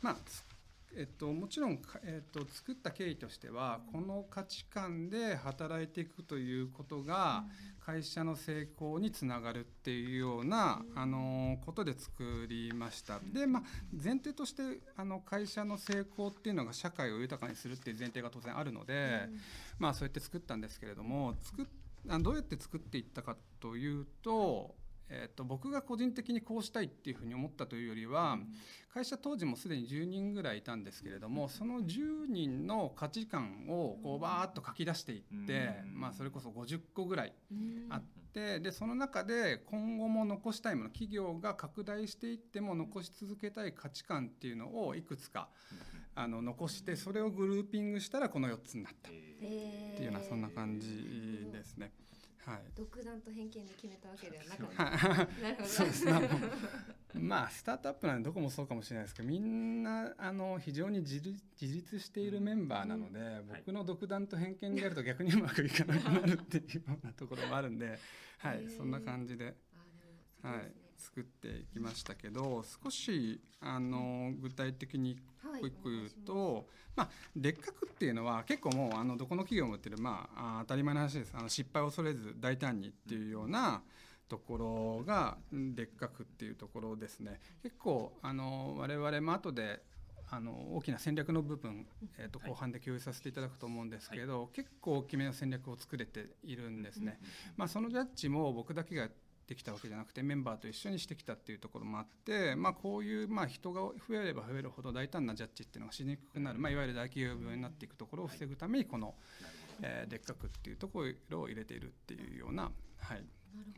[0.00, 0.42] まあつ
[0.96, 7.44] えっと、もちろんか、えっと、作った経緯としてはこの価値観で働いていくということが
[7.80, 10.98] 会社の成功につながるっていうような、うん。
[10.98, 13.20] あのことで作りました。
[13.32, 19.28] で、まあ、前提としてあの会社の成功っていうのが社会を豊かにするっていう前提が当然あるので、
[19.78, 21.66] まあそうやって作ったんですけれども作っ
[22.08, 24.74] あどうやって作っていったかというと,、
[25.14, 28.38] えー、と僕が個人的にこうしたいっていうふうに思ったというよりは
[28.92, 36.00] 会社当時もすでに10人ぐらいいたんですけれどもその10人の価値観をこうバーッと書き出していって、うん。
[36.00, 45.48] まあ、それこそ50個ぐらいうんあってでその中で今後も残したいもの企業が拡大していっても残し続けたい価値観っていうのをいくつか
[46.14, 51.92] あの残してそれをグルーピングしたらこの4つになったっていうようなそんな感じですね。
[52.44, 52.62] はい。
[52.74, 55.68] 独断と偏見で決めたわけではなかっはいたなるほど。
[55.68, 56.04] そうです。
[56.06, 56.12] ね。
[57.14, 67.78] まあスタートアップなんでどこもそうかもしれないですけど、みんなあの非常に自立自立しているメンバーなので、僕の独断と偏見でやると逆にうまくいかなくなるっていうようなところもあるん。
[67.78, 67.98] で、
[68.38, 69.54] はい、そんな感じで、
[70.42, 70.72] はい、
[71.02, 75.62] 作っていきましたけど、少しあの具体的にはい。
[75.66, 81.32] 一個言うと、まあ、でっかくっていうのは結構もうあのどこの企業も言ってる、まあ、あ当たり前の話です。
[81.34, 83.82] あの失敗を恐れず大胆にっていうような
[84.28, 87.40] ところがうんでっかくっていうところですね。
[87.62, 89.82] 結構あの我々も後で
[90.30, 91.86] あの大きな戦略の部分、
[92.16, 97.20] えー、と後半で共有させていただくと思うんですけど、結構大きめの戦略を作れているんですね。
[97.58, 99.10] まあ、そのジャッジも僕だけが
[99.46, 109.14] できたわけじゃなくてメンバーと一緒にしてきたっていうところもあって、まあ、こういうまあ人が増えれば増えるほど大胆なジャッジっていうのがしにくくなる、まあ、いわゆる大企業病になっていくところを防ぐためにこの、
[109.82, 113.24] えー、でっかくっていうところを入れているっていうような、はい、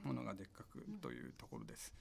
[0.03, 1.93] ものがでっかくというところです。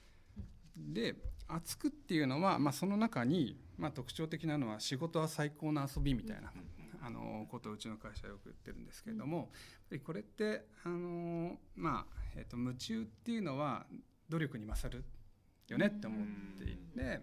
[0.76, 1.14] で
[1.46, 6.52] 厚くっていうのは、まあ、その中に、まあ、特徴的なのは仕事は最高の遊びみたいな
[7.04, 13.84] あのことをうちの会社はよく言ってるんですけれども、やっぱりこれってあの、まあえー、と夢中っていうのは
[14.28, 15.04] 努力に勝る
[15.68, 16.26] よねって思っ
[16.58, 17.20] ていて、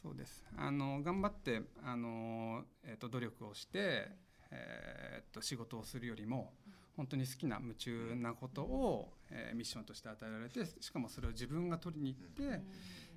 [0.00, 0.44] そうです。
[0.56, 4.10] あの頑張ってあの、えー、と努力をして、
[4.50, 6.52] えー、と仕事をするよりも
[6.96, 12.62] 本当に好きな夢中なことを、えーミッションとして与えられてしかもそれを自分が取りに行って、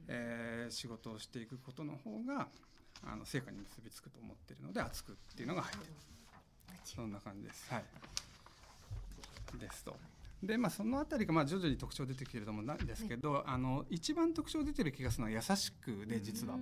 [0.07, 2.47] えー仕事をしていくことの方が
[3.03, 5.93] あの成果に結びつくと思っているので熱くっていうのが入ってる。
[6.83, 7.71] そんな感じです。
[7.71, 7.83] はい、
[9.59, 9.95] ですと。
[10.41, 16.57] でまあ、そのあたりがまあ徐々に特徴出てきてると思うんですけど、あの一番特徴出てる気がするのは優しくで実は、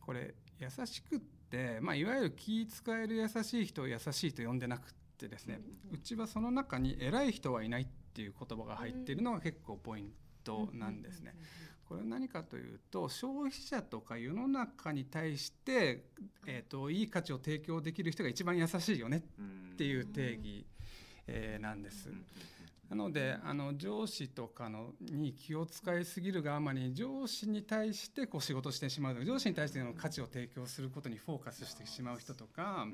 [0.00, 1.20] これ優しくっ
[1.50, 10.12] て、まあ、いわゆる気使える優しい人を優しいと呼んでなくってですね、うちはその中に偉い人はいないっていう言葉が入っているのが結構ポイン
[10.44, 11.34] トなんですね。
[11.90, 16.04] これは何かというと消費者とか世の中に対して、
[16.46, 19.24] えー、といい価値を提供できる人が一番優しいよね
[19.72, 20.64] っていう定義、
[21.26, 22.08] えーなんです。
[22.88, 32.86] なのであの上司とかのに気を使いすぎるがあまり上司に対してこう仕事してしまう上司に対しての価値を提供することにフォーカスしてしまう人とか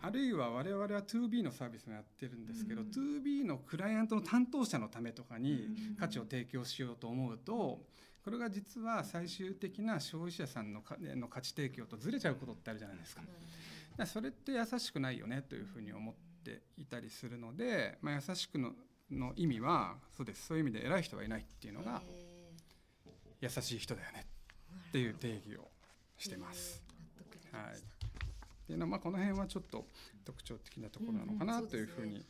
[0.00, 7.80] あるいは我々は 2B のサービスもやってるんですけど、2B のクライアントの担当者のためとかに価値を提供しようと思うと
[8.28, 13.22] これが実は最終的な消費者さんのかの価値提供とずれちゃうことってあるじゃないですか。
[13.22, 13.32] だか
[13.96, 16.14] らそれって優しくないよねというふうに思っ
[16.44, 18.72] ていたりするので、まあ、優しくの
[19.10, 20.48] の意味はそうです。
[20.48, 22.02] そういう意味で偉い人はいないっていうのが
[23.40, 24.26] 優しい人だよね
[24.88, 25.70] っていう定義を
[26.18, 26.82] してます。
[27.50, 27.80] はい、っ
[28.66, 29.86] ていうのは、まあ、この辺はちょっと
[30.26, 32.22] 特徴的なところなのかなというふうに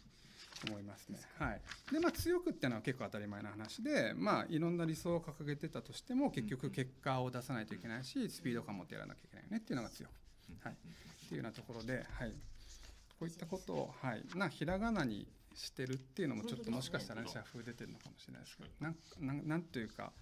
[0.67, 1.19] 思いますね。
[1.39, 1.61] はい、
[1.93, 10.13] でまあ強くっていうのは結構当たり前な話で、まあ、いろんな理想を掲げてたとしても結局結果を出さないといけないしスピード感を持ってやらなきゃいけないよねっていうのが強く、
[10.65, 12.33] はい、っていうようなところで、はい、
[13.19, 15.27] こういったことを、はい、なひらがなに
[15.59, 20.13] してるっていうのもちょっともしかしたら社風出てるのかもしれないですけどなんなんなんというか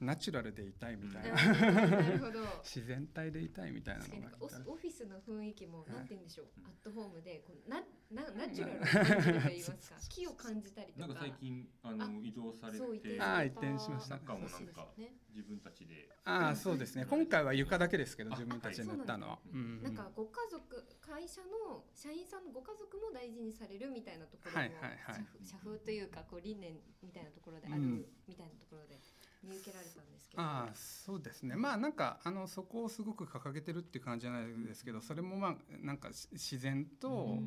[0.00, 1.30] ナチュラルでいたいみたいな。
[2.64, 4.30] 自然体でいたいみたいなのが
[4.66, 5.92] オフィスの雰囲気もはい。
[5.94, 7.80] なんて言うんでしょう、アットホームでこうな
[8.10, 11.06] なナチュラルな感じると言いますか 木を感じたりとか。
[11.06, 14.88] なんか最近あの移動されて転あー移転しました中もなんか
[15.34, 16.08] 自分たちで。
[16.24, 17.06] ああそうですね。
[17.08, 19.82] 今回は床だけですけどあ自分たちで塗ったのは、はいうん。
[19.82, 25.26] なんかご家族会社の社員さんのご家族も大事にされるみたいなところも、はいはいはい。
[25.44, 28.04] 社風というかこう理念みたいなところである、うん。
[28.28, 29.00] みたいなところで
[29.42, 30.42] 見受けられたんですけど。
[30.42, 31.56] ああそうですね。
[31.56, 37.38] まあなんかあのそこをすごく掲げてるっていう感じじゃないですけどそれもまあなんかし自然と、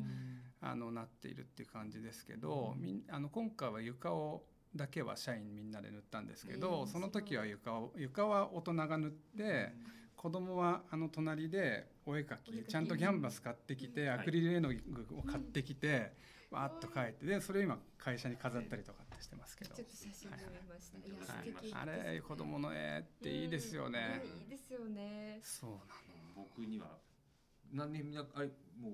[0.60, 4.42] あのなっているっていう感じですけど、みんあの今回は床を
[4.74, 9.72] だけは社員みんなで塗ったんですけど、えーその時は床を床は大人が塗って、
[10.16, 14.12] 子供はあの隣でお絵描きちゃんとキャンバス買ってきて、うん。
[14.14, 16.12] アクリル絵の具を買ってきて、
[16.50, 21.62] わーっと描いてでそれを今会社に飾ったりとかってしてますけど、ちょっと写真で見ました、い、やはい。
[21.62, 24.22] 素敵あれ子供の絵っていいですよね。
[24.24, 24.40] うん。
[24.42, 25.40] いいですよね。
[25.42, 26.48] そうなの。
[26.56, 26.98] 僕には
[27.72, 28.48] 何年みなあれ
[28.78, 28.92] もう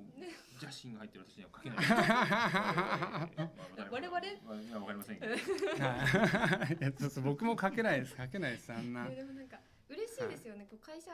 [0.54, 1.78] 邪心が入ってる私には書けない。
[1.80, 5.32] えーまあ我々いやわかりませんけど。
[5.32, 5.40] はい。
[6.80, 8.16] いやそうそう僕も書けないです。
[8.16, 9.06] 書けないですあんな。
[9.10, 11.10] えでもなんか嬉しいですよね、こう会社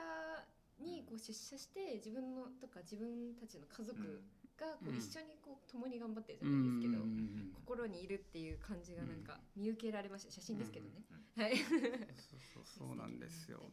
[0.79, 4.21] にこう出社して自分のとか自分たちの家族
[4.57, 4.97] がこううん。
[4.97, 11.03] 一緒にこう共に頑張ってるじうゃないですけど、ん心にいるっていう感じがなんか見受けられました写真ですけどね、
[11.35, 13.17] うんはいそうそうそうなん。
[13.19, 13.71] ですよ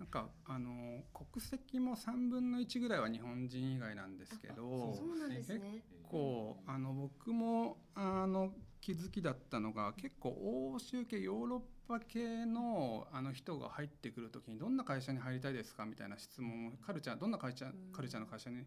[0.00, 5.60] なんかあの国籍も3分の1ぐらいは日本人以外なんですけどそうなんですね。
[5.60, 10.30] 結構あの僕もあの気づきだったのが結構
[10.74, 17.92] 欧州系ヨーロッパ系のあの人が入ってくる時にどんな会社に入りたいですかみたいな質問をカルチャーどんな会社うん。
[17.92, 18.64] カルチャーの会社に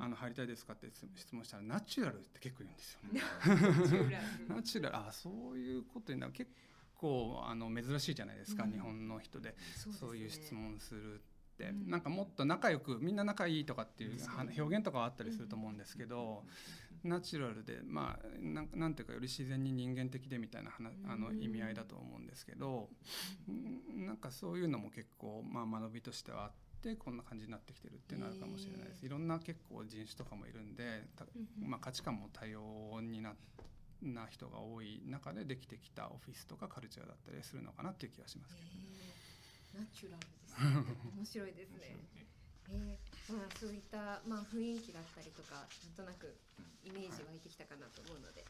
[0.00, 3.00] あの入りたいですかって質問したらナチュラルって結構言うんですよ。
[4.10, 4.18] ね。
[4.48, 4.96] ナチュラル。
[4.96, 6.32] あそういうことになる。
[6.32, 6.50] 結
[6.98, 8.72] 構あの珍しいじゃないですか、うん。
[8.72, 9.54] 日本の人で。
[9.98, 11.18] そういう質問するっ
[11.56, 11.90] て、うん。
[11.90, 16.44] なんかもっと仲良くみんな仲いいとかっていうは表現とかはあったりすると思うんですけど、
[17.04, 21.42] ナチュラルでまあなんなんていうかより自然に人間的でみたいな話あのうん。
[21.42, 22.88] 意味合いだと思うんですけど、
[23.48, 24.06] うん。
[24.06, 31.04] なんかそういうのも結構、まあ、学びとしてはあっってこんな感じになってきてるっていうのはあるかもしれないです、へいろんな結構人種とかもいるんで
[31.58, 33.34] まあ、価値観も多様にな
[34.02, 39.16] な人が多い中でできてきたオフィスとかカルチャーだったりするのかなっていう気がしますけど、えー
[39.76, 40.96] ナチュラルですね。
[41.16, 41.96] 面白いですね。
[42.16, 42.26] ね。
[42.72, 46.34] えーまあ、そういった、まあ、雰囲気だったりとかなんとなく
[46.82, 48.44] イメージ湧いてきたかなと思うので、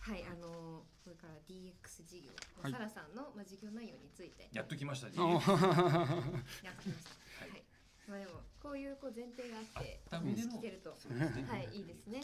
[0.00, 0.24] はい。
[0.26, 2.72] あのーこれから DX 事業、まあはい。
[2.72, 4.48] サラさんの、まあ、事業内容について。
[4.52, 5.54] やっときました やってきました。
[5.54, 7.62] はい。
[8.08, 10.90] まあでもこういうこう前提があってあった上での聞けると。
[11.14, 11.46] ね。
[11.48, 12.20] はいいいですね。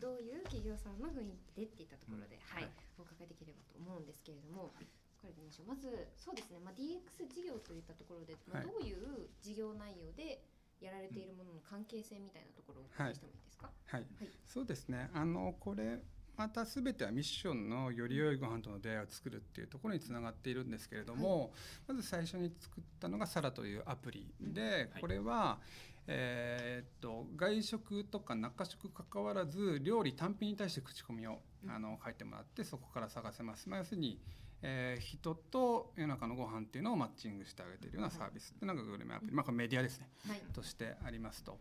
[0.00, 2.72] どういう企業さんの雰囲気でっていったところで、はい、はい。
[2.98, 4.72] お伺いできればと思うんですけれども、
[5.20, 5.68] これでましょう。
[5.68, 10.44] まずそうですね、まあ DX 事業といったところで、まあはいどういう事業内容で
[10.80, 13.70] やられているものの関係性みたいなところをお聞きしてもいいですか？
[13.86, 14.28] はい、はい。
[14.46, 15.10] そうですね。
[15.14, 16.02] あのこれ
[16.36, 21.54] また全てはミッションのより良いご飯との出会いを作るっていうところにつながっているんですけれども、
[21.88, 25.00] まず最初に作ったのがサラというアプリで、はい。
[25.00, 25.58] これは、
[26.06, 31.70] えーっと外食とか中食関わらず料理単品に対して口コミを、うん。
[31.70, 34.20] あの書いてもらってそこから探せます、まあ、要するに、
[34.62, 40.08] えー人と世の中のご飯っていうのをマッチングしてあげているようなサービスっていうのがグルメアプリ、まあ、これメディアですね。
[40.28, 40.40] はい。
[40.52, 41.58] としてありますと。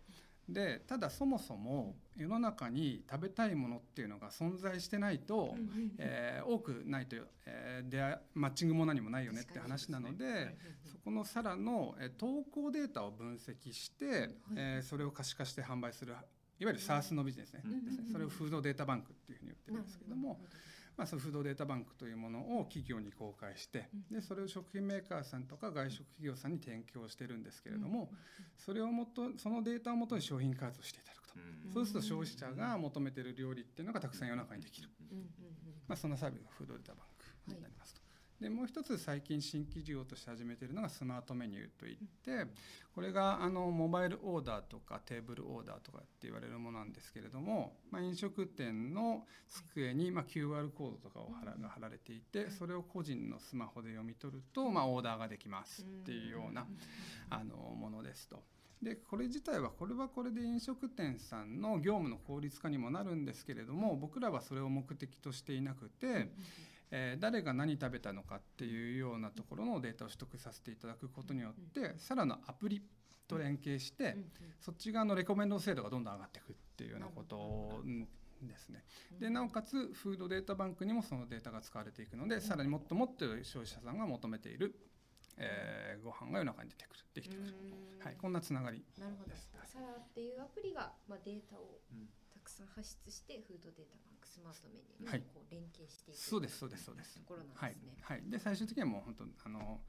[0.48, 5.56] でただそもそも世の中に食べたいものっていうのが存在してないと、
[5.98, 7.16] えー多くないと、
[7.48, 10.56] えー出会いマッチングも何もないよねって話なので、
[11.06, 16.16] このサラの、えー投稿データを分析して、えーそれを可視化して販売する
[16.60, 20.40] いわゆる SaaS のビジネスね、うんですねそれをフードデータバンクっていうふうに言ってるんですけども、
[20.98, 28.10] まあ、そのフードデータバンクというものを企業に公開してでそれを食品メーカーさんとか外食企業さんに提供してるんですけれども、
[28.58, 31.74] それをもとそのデータをもとに商品開発をしていただくと、うん。
[31.74, 34.90] そうすると消費者が求めてる料理っていうのがたくさん世の中にできる、
[35.88, 37.06] まあ、そんなサービスがフードデータバン
[37.46, 38.05] クになりますと。
[38.40, 42.46] でもう一つ最近新規事業として始めているのがスマートメニューといって
[42.94, 51.30] これがあのモバイルオーダーとかテーブルオーダーとかって言われるものなんですけれども、まあ、飲食店の机にまあ QR コードとかを
[51.62, 56.68] が貼られていてそれを個人のスマホで読み取るとまあオーダーができますっていうような
[57.30, 58.44] あのものですと。
[58.82, 66.30] でこれ自体はこれはこれで飲食店さんの業務の効率化にもなるんですけれども僕らはそれを目的としていなくて、
[66.92, 72.82] えー誰が何食べたのかっていうようなところのデータを取得させていただくことによってさらのアプリ
[73.28, 74.16] と連携して、
[74.62, 78.08] そっち側のレコメンド精度がどんどん上がっていくっていうようなことうん
[78.48, 78.84] ですね。
[79.20, 84.76] でなおかつフードデータバンクにもそのデータが使われていくので、さらにもっともっと消費者さんが求めている、
[85.38, 87.56] えーご飯が世の中に出てくるできてくる、
[87.98, 88.06] うん。
[88.06, 89.30] はい、こんなつながりなるほど。
[89.32, 89.50] です。
[89.66, 91.82] サラっていうアプリが、まあ、データを
[92.56, 95.20] さん発出してフードデータバンクスマートメニューはい。
[95.20, 97.20] にこう連携していくそうですそうですそうです。
[97.20, 97.98] ところなんはいですね。
[98.02, 99.82] はい、で最終的にはもう本当あの、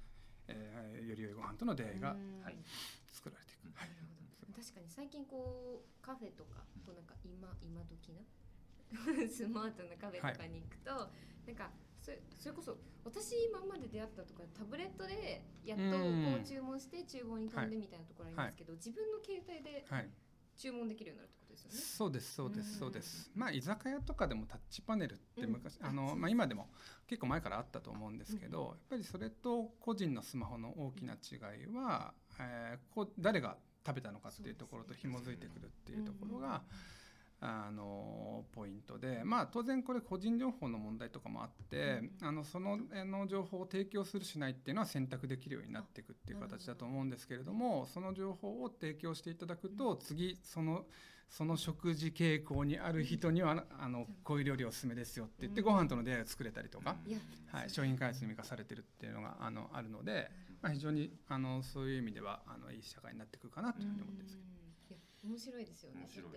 [0.49, 2.43] えーより良いご飯との出会いがうん。
[2.43, 2.57] はい
[3.07, 3.89] 作られていく、なる
[4.45, 4.61] ほど。
[4.61, 8.21] 確かに最近こうカフェとかこうなんか今今時な？
[9.29, 10.91] スマートなカフェとかに行くと、
[11.47, 20.11] なんかそれそれこそ私今まで出会ったとかタブレットでやっとこう注文して厨房に飛んでみたいなところありますけど、自分の携帯ではい、
[20.57, 21.77] 注文できるようになるってことですよね。
[21.79, 22.65] そうですそうでうん。
[22.65, 23.31] すそうです。
[23.35, 25.87] まあ居酒屋とかでもタッチパネルって昔、うん。
[25.87, 26.69] あのまあ、今でも
[27.07, 36.63] 結構前からあったと思うんですけど、やっぱりそれと個人のスマホの大きな違いは、えーこう誰が食べたのかっていうところと紐づいてくるっていうところが、
[37.41, 50.87] あのポイントで、まあ、当然これ個人情報の問題とかもあって、あのそのあの情報を提供するしないっていうのは選択できるようになっていくっていう形だと思うんですけれどもその情報を提供していただくと次その
[51.29, 56.97] その食事傾向にある人にはあのこういう料理おすすめですよって言ってご飯との出会いを作れたりとか、
[57.53, 60.31] はい、商品開発に生かされてるっていうのがあのあるので、
[60.63, 64.47] まあ、非常にあのそういう意味ではあのいい社会になってくるかなというふうに思ってるんですけど。
[64.89, 66.01] いや面白いですよね。
[66.03, 66.33] 面白い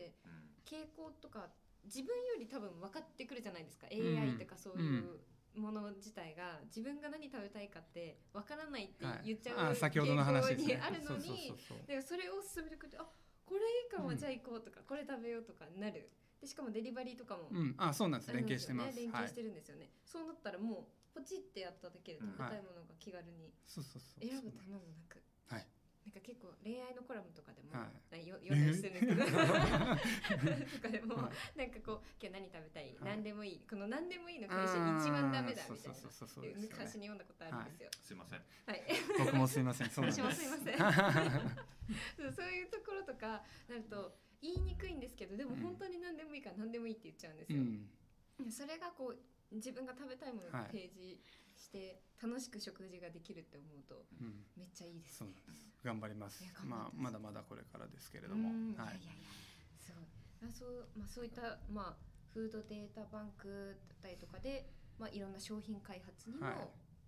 [0.70, 1.50] 傾向とか
[1.86, 3.90] 自分より多分分かってくるじゃないですか、ん。
[3.90, 5.20] AI とかそういう
[5.56, 6.60] もの自体が。
[6.66, 11.56] 自分が何食べたいかって分からないって言っちゃうはい、傾向にあるのに。
[12.06, 13.10] それを進めてくるとあ
[13.46, 16.12] これいいかも、うんじゃあ行こうとかこれ食べようとかなる。
[16.40, 18.32] でしかもデリバリーとかもうん、あそうなんです。
[18.32, 18.96] 連携してます。
[19.00, 19.28] よね連はい。
[19.28, 24.28] 携してるんですよね、そうなったらもうポチってやっただけで食べたいものが気軽にそうそうそう。
[24.28, 25.29] 選ぶためもなく、はい
[26.06, 27.86] なんか結構恋愛のコラムとかでも、は
[28.18, 29.38] よ読んだりしてるんですけど。
[30.80, 32.96] とかでも、はなんかこう今日何食べたい、はい。
[33.04, 33.62] 何でもいい。
[33.70, 36.00] この何でもいいの会社一番ダメだみたいな。
[36.58, 37.90] 昔に読んだことあるんですよ。
[38.02, 38.42] すいません。
[38.66, 38.84] はい、
[39.20, 39.90] 僕もすいません。
[39.90, 40.22] そうなんです。
[40.22, 40.78] 私もすいません。
[42.18, 45.62] そうそういうところとかなると言いにくいんですけどでもうん。
[45.62, 47.60] 本当に何でもいいから何でもいいって言っちゃうんですよ。
[47.60, 47.64] う
[48.48, 48.52] ん。
[48.52, 50.66] それがこう自分が食べたいものをはい。
[50.68, 51.22] 提示
[51.56, 54.46] して楽しく食事ができるって思うとうん。
[54.56, 55.26] めっちゃいいですね。
[55.26, 55.69] そうなんです。
[55.84, 56.44] 頑張ります。
[56.66, 58.50] まあまだまだこれからですけれども。
[58.50, 59.00] うん、はい。
[59.00, 59.32] いやいやいや
[59.80, 60.50] すごい。
[60.50, 62.04] あそうまあそういったまあ
[62.34, 64.70] フードデータバンクだったりとかで
[65.00, 66.56] まあいろんな商品開発にも、はい。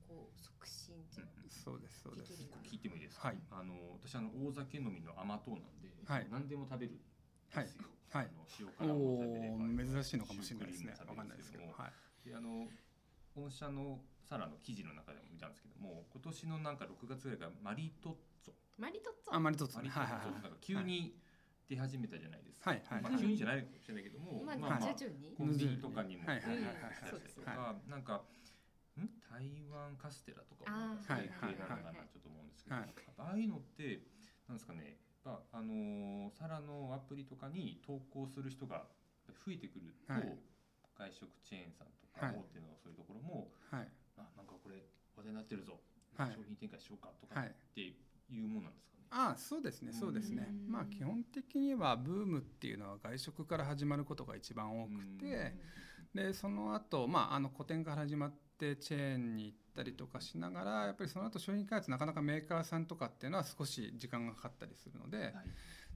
[0.07, 2.35] こう促進っていうのそうですそうです。
[2.35, 2.51] できる。
[2.67, 3.39] 聞いてもいいですか、はい。
[3.51, 6.27] あの私あの大酒飲みの甘党なんで、はい。
[6.31, 6.99] 何でも食べる
[7.51, 7.67] はい。
[8.11, 10.95] あの塩辛も食べれおばお珍しいのかもしれないですね。
[11.07, 11.63] わかんないですけど。
[11.71, 12.29] はい。
[12.29, 12.67] であの
[13.35, 18.30] 御社のサラの記事の中でも見たんですけども今年のなんか6月ぐらいからマリトッツォ
[18.81, 19.35] マリトッツォ。
[19.35, 19.89] あまりとつマね。
[19.89, 20.17] リトッツォ。
[20.17, 20.41] はいはいはい。
[20.41, 21.13] なんか急に
[21.69, 25.37] 出始めたじゃないですか、はいはいまあ、急にじゃないかもしれないけども、まあ、まあまあ徐々に。
[25.37, 26.25] コンビニとかにも。
[26.25, 26.97] はいはいはいはい。
[26.97, 28.25] 出したりとはか、なんか
[28.97, 29.05] ん？
[29.29, 31.21] 台湾カステラとかもなんかあー。
[31.21, 32.89] そういう系なのかはいはいはいなちょっと思うんですけど、はい
[33.21, 34.01] ああいうのって
[34.49, 38.89] なんですかね、やっぱあのーサラのアプリとかに投稿する人が
[39.45, 40.33] 増えてくると、はい。
[40.97, 42.35] 外食チェーンさんとかはい。
[42.35, 43.87] 大手のそういうところも、はい。
[44.17, 44.83] あなんかこれ
[45.15, 45.79] 話題になってるぞ、
[46.17, 46.33] はい。
[46.35, 47.49] 商品展開しようかとかはい。
[47.49, 47.95] って
[48.35, 49.03] いうもんなんですかね。
[49.09, 50.47] ああそうですねそうですね。
[50.49, 55.55] うんまあ基本的にはブームっていうのは外食から始まることが一番多くて
[56.13, 65.33] でその後まああの古典から始まってチェーンに行ったりとかしながらやっぱりその後商品開発なかなかメーカーさんとかっていうのは少し時間がかかったりするのではい。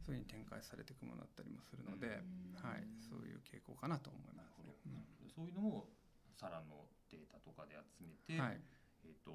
[0.06, 2.62] そういうふうに展開されていくものだったりもするので、うん。
[2.62, 4.54] はい、そういう傾向かなと思います。
[4.86, 5.02] ね。
[5.34, 5.90] そういうのも
[6.38, 8.62] サラのデータとかで集めて、はい、
[9.04, 9.34] えっ、と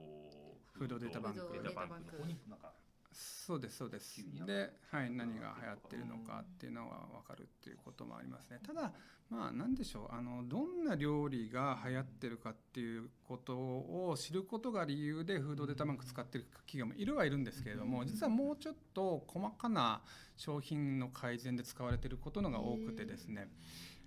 [0.72, 1.40] フードデータバンク。
[1.40, 2.72] フードデータバンクの方になんか
[3.12, 4.24] そうですそうです。
[4.46, 8.60] で、はい、何が流行ってるのかっていうのは分かるっていうこともありますね。
[8.64, 8.92] ただ
[9.28, 10.14] まあ何でしょう。
[10.14, 20.02] あのどんな料理が流行ってるかっていうことを知ることが理由でフードデータバンク使ってる企業もいるはいるんですけれども実はもうちょっと細かな
[20.36, 23.48] 商品の改善で使われてることのが多くてですね。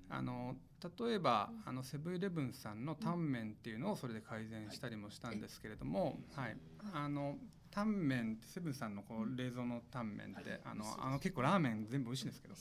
[0.10, 0.56] あの
[1.00, 6.58] 例えばあのセブンイレブンさんのタンメンっていうのをそれで改善したりもしたんですけれども、はい、
[6.94, 7.38] あの
[7.74, 10.60] タンメンってセブンさんのこう冷蔵のタンメンって、はい。
[10.66, 12.54] あのあの結構ラーメン全部美味しいんですけど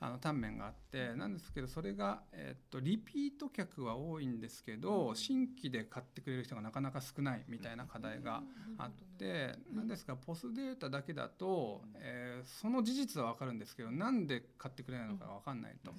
[0.00, 8.42] あのタンメンがあってなんですけどそれが、えっとリピート客は多いんですけど新規で買ってくれる人がなかなか少ないみたいな課題が
[8.78, 15.92] あってなんですがポスデータだけだと、えーその事実は分かるんですけどなんで買ってくれないのか分かんないと。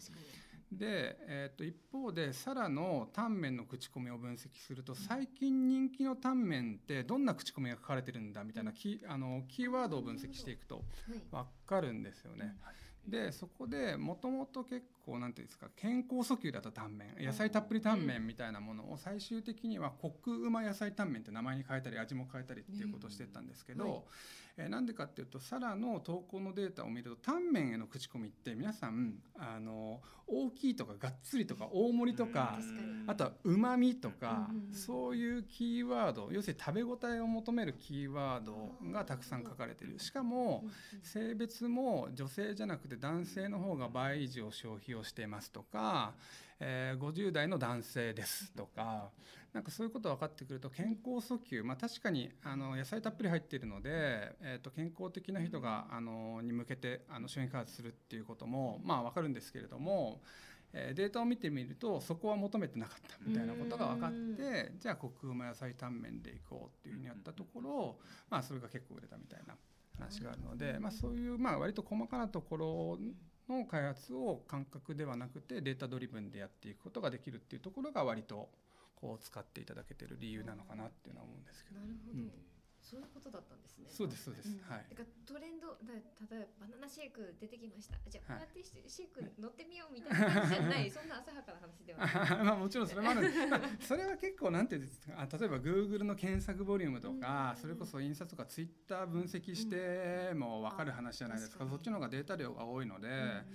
[0.71, 10.85] で、えー、と一方でサラのタンメンの口コミを分析すると最近人気のタンメンってどんな口コミが書かれてるんだみたいなキあのキーワードを分析していくとはい。
[11.31, 12.55] 分かるんですよね。
[13.07, 23.99] でそこでもともと結構なんていうんですか健康訴求だったタンメン野菜たっぷりタンメンみたいなものを最終的にはコクうま野菜タンメンって名前に変えたり味も変えたりっていうことをしてったんですけど、はい
[24.61, 32.59] えーなんでかっていうとサラの投稿のデータを見るとタンメンへの口コミって皆さんあの大きいとかがっつりとか大盛りとか
[33.07, 40.65] あとはうまみとかそういうキーワード要するに食べ応えを求めるキーワードがたくさん書かれているしかも
[41.01, 46.13] 性別も女性じゃなくて男性の方が倍以上消費をしていますとか、
[46.59, 49.09] えー50代の男性ですとか
[49.53, 60.21] なんかそういうことが分かってくると健康訴求、まあ、確かにあの野菜たっぷり入っているので、えー、と健康的な人があのに向けてあの商品開発するっていうこともまあ分かるんですけれども。
[60.71, 67.97] えーデータを見てみるとそこは求めてなかったみたいなことが分かってじゃあコクうま野菜タンメンでいこうっていうふうにやったところ、
[68.29, 69.55] まあ、それが結構売れたみたいな
[69.97, 72.99] 話があるので、まあ、そういうまあ割と細かなところ
[73.49, 78.49] の開発を感覚ではなくてデータドリブンでやっていくことができるっていうところが割と
[78.99, 81.79] こう使っていただけてる理由なのかなっていうのは思うんですけど。
[81.79, 81.87] な。
[81.87, 82.31] るほど、うん。
[82.81, 83.85] そういうことだったんですね。
[83.87, 84.65] そうですそうです、うん。
[84.65, 84.85] はい。
[84.89, 87.95] だからトレンドだ例えばバナナシェイク出てきました。
[88.09, 88.49] じゃあ、はい。
[88.49, 90.89] こうやってシェイク乗ってみようみたいな感じじゃない。
[90.91, 93.29] そんな浅はかな話ではないまあもちろんそれもある。
[93.79, 95.13] それは結構なんていうんですか。
[95.15, 101.67] あ例えば Google の検索ボリュームとかうんそれこそ印刷とか Twitter 分析しても分かる話じゃないですか。
[101.67, 103.45] そっちの方がデータ量が多いので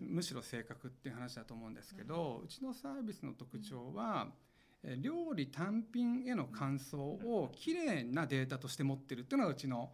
[0.00, 4.53] むしろ正確っていう話だと思うんですけどうちのサービスの特徴はえ
[5.00, 9.92] 料理単品への感想をきれいなデータとして持ってるっていうのがうちの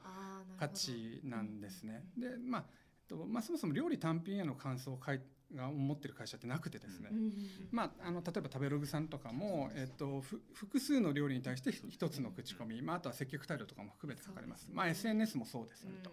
[0.59, 2.05] 価値なんですね。
[2.17, 2.65] でまあ
[3.11, 5.21] えっとまあ、そもそも料理単品への感想を書い
[5.55, 7.33] が持ってる会社ってなくてですね、うんうんうん
[7.73, 14.67] まあ、あの例えば食べログさんとかも、えっと、ふ複数の料理に対してひ一つの口コミ、まあ、あとは接客態度とかも含めて書かれます。
[14.67, 16.11] すねまあ、SNS もそうですよねと。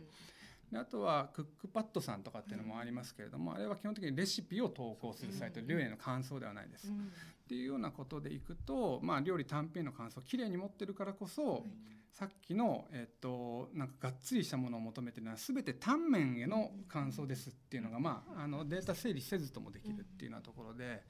[0.72, 6.92] であとはクックパッドさんとかっていうのもありますけれども、あれは基本的にレシピを投稿するサイト、料理への感想ではないです。
[7.48, 11.64] っていうようなことでいくと、まあ、料理単品の感想をきれいに持ってるからこそ、
[12.12, 21.04] さっきの、えっと、なんかがっつりしたものを求めてるのは全て単面への感想ですっていうのが、まあ、あのデータ整理せずともできるっていうようなところで、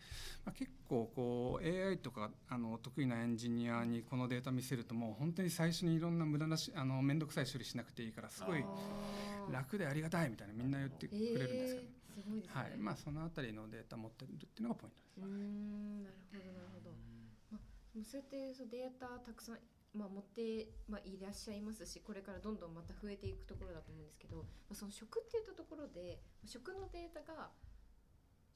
[0.45, 8.63] まあ、結構こう AI とかあの得意なエンジニアにこのデータ見せるともう本当に最初にいろんな無駄なしあの面倒くさい処理しなくていいからすごい
[9.49, 12.61] 楽でありがたいみたいなみんな言ってくれるんですけど、えーすごいですね。
[12.61, 12.77] はい。
[12.77, 15.21] まあ、そのあたりのデータ持ってるっていうのがポイントです。
[15.21, 16.03] うーん。
[16.03, 16.89] なるほどなるほど、
[17.51, 19.59] まあ、そうやってそうデータたくさん、
[19.93, 27.49] まあ、持って、まあ、いらっしゃいますしこれからどんどんまた増えていくところだと思うんですけど、まあ、その食っていったところで食のデータが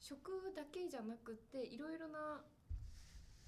[0.00, 2.42] 食だけじゃなくていろいろな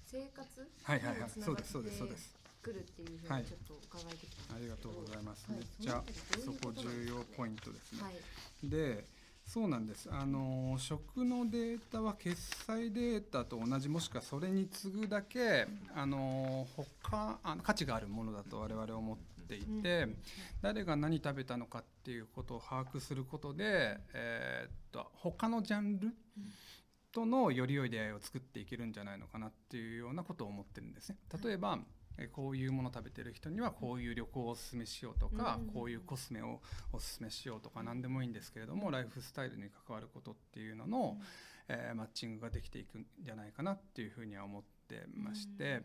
[0.05, 1.15] 生活はいはいはい。
[1.17, 2.35] にもつながってそうですそうですそうです。
[2.61, 5.45] くるっていうふうはいにちょっと伺いてきたんありがとですけど、うございます。
[5.51, 5.57] はい。
[5.59, 6.03] めっちゃ
[6.43, 8.01] そこ重要ポイントですね。
[8.01, 8.15] はい。
[8.69, 9.05] で
[9.45, 10.09] そうなんです。
[10.11, 12.35] あの食のデータは決
[12.65, 19.17] 済データと同じもしくはそれに次ぐだけあの他あの価値があるものだと我々は思っ
[19.47, 20.17] ていて、うん
[20.61, 26.09] 誰が何食べたのかっていうことを把握することで、えーっと他のジャンル
[27.11, 31.17] とのより良い出会いを作っていけるんじゃないのかなっていうようなことを思ってるんですね。
[31.41, 31.94] 例えば、え
[32.31, 36.61] こういうもの食べてる人にはこういう旅行をおすすめしようとか、うんこういうコスメを
[36.93, 41.17] おすすめしようとか何でもいいんですけれどもライフスタイルに関わることっていうのの、
[41.67, 45.81] えーマッチングができていくんじゃないかなっていうふうには思ってまして、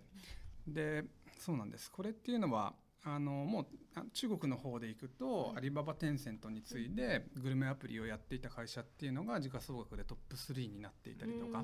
[0.67, 1.05] で
[1.39, 1.91] そうなんです。
[1.91, 11.63] これっていうのはあのもうあ中国の方で行くと、はいアリババテンセントに次いでグルメアプリをやっていた会社っていうのが時価総額でトップ3になっていたりとか、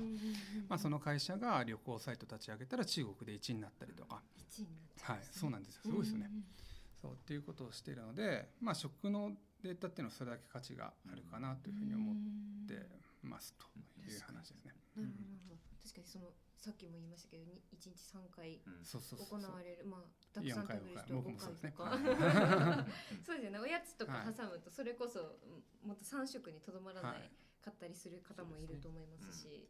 [0.67, 5.81] まあ、その会社が旅行サイト立ち上げたら中国で1位になったりとか、一位になっちゃはい、そうなんですよ。
[5.85, 6.29] すごいですよね。
[7.01, 9.31] そうっていうことをしているので、まあ、食の
[9.63, 12.15] データっていうのはそれだけ価値があるかなというふうに思っ
[12.67, 12.87] て
[13.23, 13.65] ますと
[13.99, 14.73] いう話ですね。
[14.95, 15.09] なる
[15.47, 15.59] ほど。
[15.83, 16.25] 確かにその
[16.57, 18.83] さっきも言いましたけどに一日三回うん。
[18.83, 19.27] そうそうそう。
[19.29, 19.85] そう行われる。
[19.85, 21.71] まあたくさん食べる人は5僕もそうです回ね。
[21.71, 22.91] とかはい
[23.23, 23.59] そうですよね。
[23.59, 24.33] おやつとかはい。
[24.33, 27.29] 挟むとそれこそうんもっと3食にとどまらなはい。
[27.29, 29.69] いかったりする方もいると思いますし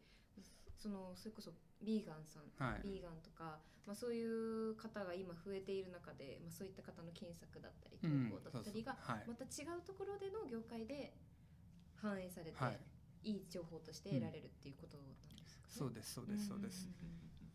[0.77, 2.81] そのそれこそビーガンさんはい。
[2.83, 8.29] ビーガンとかまあそういう方が今増えている中でまあそういった方の検索だったり投うん。
[8.31, 9.15] 稿だったりがそうそう。
[9.17, 9.27] はい。
[9.27, 11.13] また違うところでの業界で
[11.99, 12.79] 反映されてはい。
[13.23, 15.46] いい情報として得られるっていうことなんです。
[15.77, 16.89] そうですそうですそうです。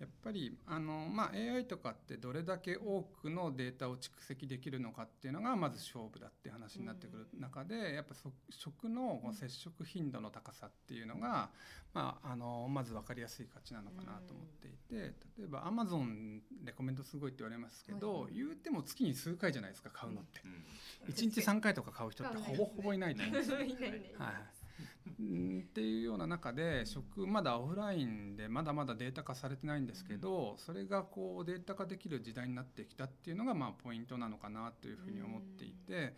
[0.03, 11.51] やっぱりあの、まあ、AI とかってどれだけ多くのデータを蓄積できるのかっていうのがまず勝負だっていう話になってくる中でやっぱそ食の接触頻度の高さっていうのが、
[11.95, 20.41] まあ、あのまず分かりやすい価値なのかなと思っていて例えば Amazon レコメントすごいって言われますけど、はい言うても月に数回じゃないですか買うのって。
[20.45, 21.13] うん。
[21.13, 23.57] 1日3回とか買う人ってほぼほぼいないと思うんですよ。
[23.59, 24.62] はいうん
[25.09, 36.15] っていうような中で食まだオフラインでまだまだデータ化されてないんですけどそれがこうデータ化できる時代になってきたっていうのがまあポイントなのかなというふうに思っていて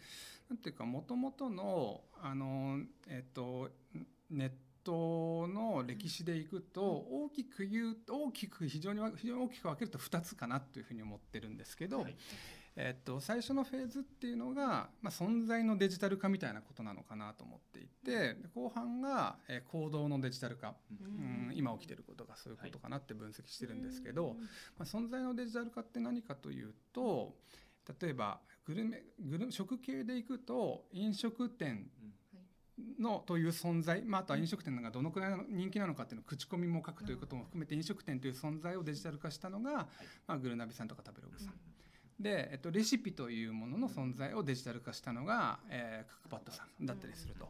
[0.49, 2.79] なんていうかもともとのあの
[3.09, 3.71] えっと
[4.31, 4.51] ネッ
[4.83, 12.17] トの歴史でいくと大きく言う大きく非常に非常に大きく分けると2つかなというふうに思ってるんですけど、はい
[12.77, 24.37] えっと、最初のフェーズっていうのが、まあ、存在のデジタル化みたいなことなのかなと思っていてで後半が、えー行動のデジタル化、うん、今起きてることがそういうことかなって分析してるんですけど、
[24.79, 27.35] まあ、存在のデジタル化って何かというと
[28.01, 31.87] 例えばグルメグル食系でいくと飲食店
[32.99, 39.87] のという存在、まあ、あとは飲食店がどのくらいの人気なのかっていうのを口コミも書くということも含めて飲食店という存在をデジタル化したのが、
[40.27, 41.55] まあ、グルナビさんとか食べログさん。
[42.19, 47.49] で、えっと、レシピというものの存在をデジタル化したのが、えークックパッドさんだったりすると。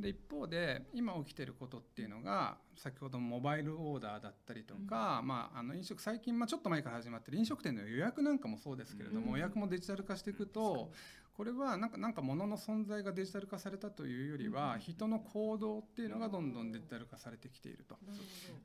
[0.00, 9.38] で一方で今起きてることっていうのが先ほどモバイルオーダーだったりとか、まあ、あの飲食最近、まあ、ちょっと前から始まってる飲食店の予約なんかもそうですけれども、うん。
[9.38, 10.90] 予約もデジタル化していくと
[11.34, 17.96] これはなんかなんか物の存在がデジタル化されたというよりは、人の行動っていうのがどんどんデジタル化されてきていると。
[18.06, 18.18] なる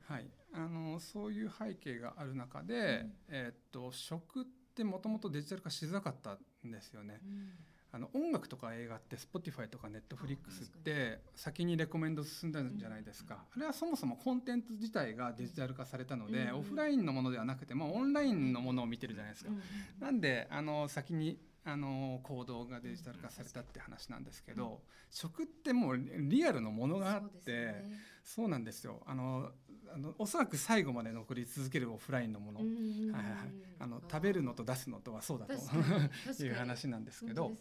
[0.06, 7.20] はい、あのそういう背景がある中で、えーっと食ってもともとデジタル化しづらかったんですよね。
[7.24, 7.50] うん。
[7.92, 16.58] あの音楽とか映画って Spotify とか Netflix って先にレコメンド進んだんじゃないですか、あれはそもそもコンテンツ自体がデジタル化されたので、うん。
[16.58, 19.60] オフラインのものではなくてもオンラインのものを見てるじゃないですか、うん。
[19.98, 27.82] なんであの先にあの行動がデジタル化されたって話なんですけど、食ってもうリアルのものがあって
[28.22, 29.02] そうなんですよ。
[29.06, 29.50] あの
[29.94, 33.42] あのおそらく最後まで残り続けるオフラインのもの、うんうんうんはいはいはい、
[33.80, 35.54] あの食べるのと出すのとはそうだと
[36.44, 37.52] いう話なんですけど。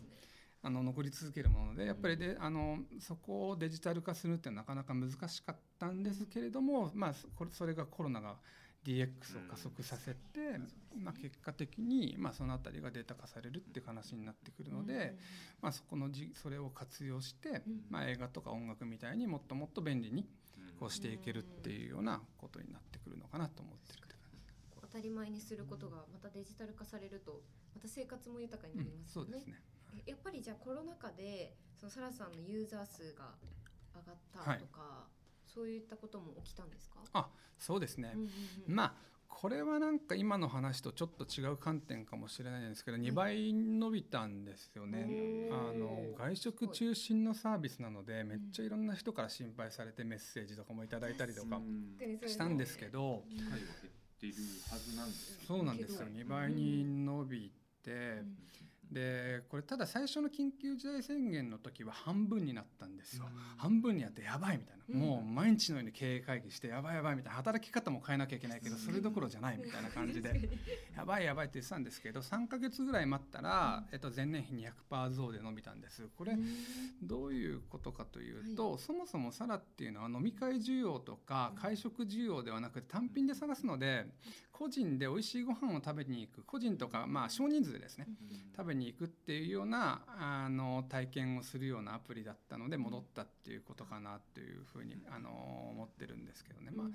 [0.62, 8.38] あの残り続けるものでやっぱりであのそこをデジタル化するってなかなか難しかったんですけれども、まあ、これそれがコロナが
[8.84, 10.60] DX を加速させて、
[10.98, 15.16] まあ、結果的に、まあ、その辺りがデータ化されるっていう話になってくるので、
[15.62, 20.28] まあ、そこのじそれを活用して、まあ、映画とか音楽みたいにもっともっと便利に
[20.80, 24.56] こうしていけるっていうようなことになってくるのかなと思ってるって感じです。
[24.82, 27.42] 当たり前にすることがまたデジタル化されると
[27.74, 29.32] また生活も豊かになりますよね。
[29.32, 29.62] そうですね
[30.08, 33.34] えやっぱりじゃあコロナ禍でそのサラさんのユーザー数が
[33.96, 35.08] 上がったとか、
[35.46, 37.00] そういったことも起きたんですか？
[37.14, 38.28] あそうですね、うんうん
[38.68, 45.50] うんまあこれはなんか今の話とちょっと違う観点かもしれないんですけど2倍伸びたんですよね。
[45.52, 51.60] あの外食中心のサービスなのでめっちゃいろんな人から心配されてメッセージとかもいただいたりとか
[52.26, 54.36] したんですけど機会は減っている
[54.72, 55.10] はずなん。
[55.12, 56.08] そうなんですよ。
[56.08, 57.52] けど2倍に伸び
[57.84, 58.38] てうん
[58.92, 63.26] でこれただ最初の緊急事態宣言の時は半分になったんですよ。
[63.26, 63.58] うん。
[63.58, 64.84] 半分になってやばいみたいな。
[64.90, 65.00] うん。
[65.00, 67.38] もう毎日のように経営会議してやばいやばいみたいな。
[67.38, 70.50] 働き方も変えなきゃいけないけどそれどころじゃないみたいな感じで
[70.96, 76.08] やばいやばいって言ってたんですけど3ヶ月ぐらい待ったら、えっと、前年比200%増で伸びたんです。
[76.16, 76.46] これうん。
[77.02, 84.06] どういうことかというと、そもそもサラっていうのは飲み会需要とか会食需要ではなくて単品で探すので
[84.52, 88.08] 個人で美味しいご飯を食べに行く個人とかまあ少人数でですね
[88.56, 95.30] 食べに行くっていうようなあの体験をするようなアプリだったので戻ったっていうことかなというふうにあの
[95.72, 96.86] 思ってるんですけどね、ま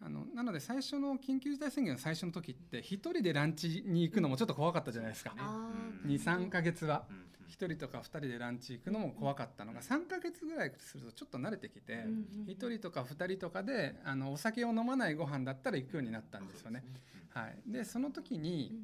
[0.00, 5.34] あ、あのなので最初の緊急事態宣言の最初の時って一人でランチに行くのもちょっと怖かったじゃないですか。
[5.38, 6.10] あー。
[6.10, 7.04] 23ヶ月は。
[7.08, 7.16] うん。
[7.16, 7.24] うん。
[7.50, 12.00] 1人とか2人でランチ行くのも怖かったのが3ヶ月ぐらいするとちょっと慣れてきてうん。
[12.00, 12.06] うん。
[12.06, 16.84] うん1人とか2人とかであのお酒を飲まないご飯だったら行くようになったんですよね。
[17.30, 18.82] はい、でその時に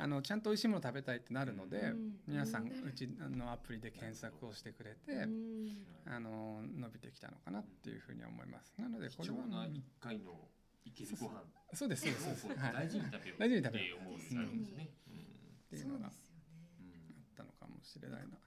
[0.00, 2.12] あのちゃんと美味しいもの食べたいってなるのでうん。
[2.26, 5.86] 皆さんうちのアプリで検索をしてくれてうん。
[6.06, 8.72] あの伸びてきたのかなっていうふうには思います。
[8.78, 10.32] なのでこれは貴重な一回の
[10.84, 11.42] いけるご飯。
[11.74, 12.62] そうですそうですそうです。
[12.62, 13.38] はい、大事に食べよう。
[13.40, 14.84] 大事に食べよって思うようになるんですね。
[14.86, 16.12] っていうのがあっ
[17.36, 18.38] たのかもしれないな。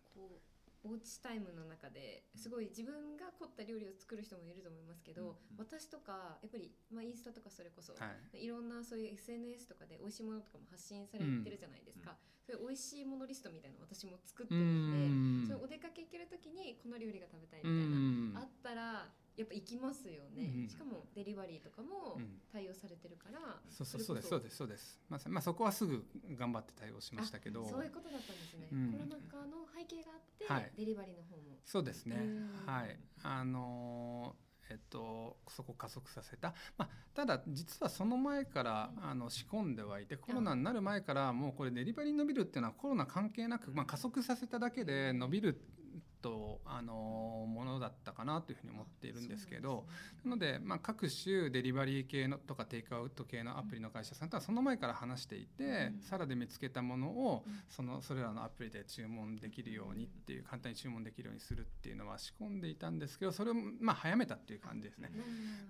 [0.84, 5.36] おうちタイムの中ですごい自分が凝った料理を作る人もいると思いますけど、うんうん。
[5.58, 8.44] 私とかやっぱり、まあ、インスタとかそれこそ、はい。
[8.44, 18.38] い、ろんなそういう SNS とかで美味しいものとかも発信されてるじゃないですか、そういう美味しいものリストみたいなの私も作ってうるので、んそういうお出かけ行ける時にこの料理が食べたいみうたいな、ん。
[18.38, 22.40] あったらやっぱ行きますよね、うんしかもデリバリーとかもうん。
[22.52, 23.40] 対応されてるから、
[23.70, 25.02] そうそうそうですそうですそうです。
[25.10, 26.06] まあ、まあ、そこはすぐ
[26.38, 27.66] 頑張って対応しましたけど。
[27.66, 28.92] そういうことだったんですね、うん。
[28.92, 30.72] コロナ禍の背景があって、はい。
[30.78, 31.58] デリバリーの方も。
[31.66, 32.18] そうですね。
[32.18, 32.66] うん。
[32.66, 33.00] はい。
[33.24, 45.60] あのーえっと、そこを加速させた、まあ、ただ実はその前からあの仕込んではいてコロナになる前からもうこれデリバリー伸びるっていうのはコロナ関係なく、まあ、加速させただけで伸びる
[46.22, 49.86] とあのものだったかなというふうに思っているんですけど
[50.24, 56.00] なので、まあ、各種デリバリー系のとかテイクアウト系のアプリの会社さんとはその前から話していて、うん。
[56.02, 57.54] サラで見つけたものをうん。
[57.70, 65.12] そのそれらのアプリで注文できるようにっていう簡単に注文できるようにするっていうのは仕込んでいたんですけどそれをまあ早めたっていう感じですね。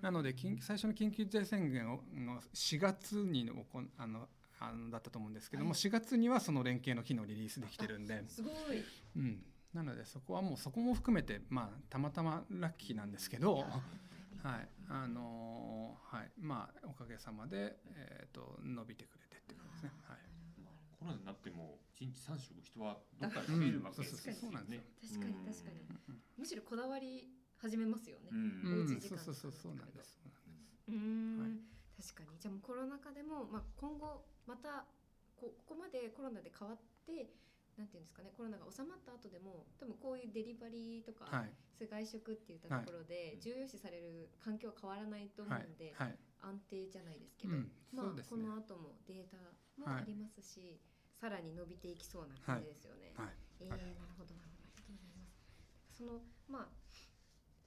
[0.02, 4.28] なので緊最初の緊急事態宣言をの4月におこんあの
[4.60, 5.80] あのだったと思うんですけども、はい。
[5.80, 8.54] 4月にはその連携の機能リリースできてるんで、すごい。
[9.16, 9.43] うん、
[9.74, 13.63] なのでそこはもうそこも含めてまあたまたまラッキーなんですけど、
[14.43, 19.91] はいあのーはいまあおかげさまで、えー、と伸びてくれてっていうことですね。
[20.03, 20.17] はい。
[20.61, 24.84] まあコロナになっても一日三食人はどっかで食べるわけですようんそうそうそうなんですねよ。
[25.01, 28.30] 確かに確かに、むしろこだわり始めますよね。
[28.32, 30.19] うんおうちうん、時間とかそうそうそうそうなんです。
[30.19, 31.61] そうなん
[32.01, 32.39] 確かに。
[32.39, 34.86] じゃあもうコロナ禍でも、まあ、今後また
[35.38, 37.30] こここまでコロナで変わって
[37.82, 41.49] なんていうんですかねコロナが収まった後でも多分こういうデリバリーとか、はい。
[41.73, 46.13] そういう外食っていったところで重要視される環境は変わらないと思はいうんで、はい。
[46.45, 47.73] 安定じゃないですけど、うん。
[47.89, 49.41] まあこの後もデータ
[49.82, 50.77] もありますし、
[51.17, 53.17] さらに伸びていきそうな感じですよね。
[53.17, 53.34] はい。
[53.61, 54.69] えー、なるほどなるほど。
[54.77, 55.97] ありがとうございます。
[55.97, 56.82] そのまあ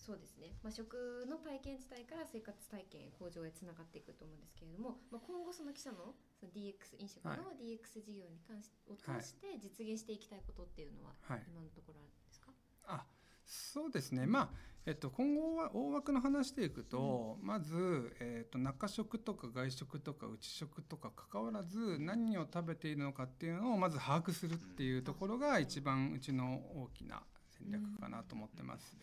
[0.05, 6.13] そうですね、まあ、食の体験自体から生活体験向上へつながっていくと思うんですけれども、まあ、今後その記者の
[6.45, 11.43] その DX 飲食のは DX 事業に関しを通はいして実現していきたいことっていうのははい。
[11.49, 12.53] 今のところあるんですか、
[12.87, 13.05] あ
[13.45, 14.49] そうですね、まあ
[14.87, 28.97] えっと、今後は大枠の話でいくと、まず、えっと、中食とか外食とか内食とかかかわらず何を食べているのかっていうのをまず把握するっていうところが一番うちの大きな戦略かなと思ってます。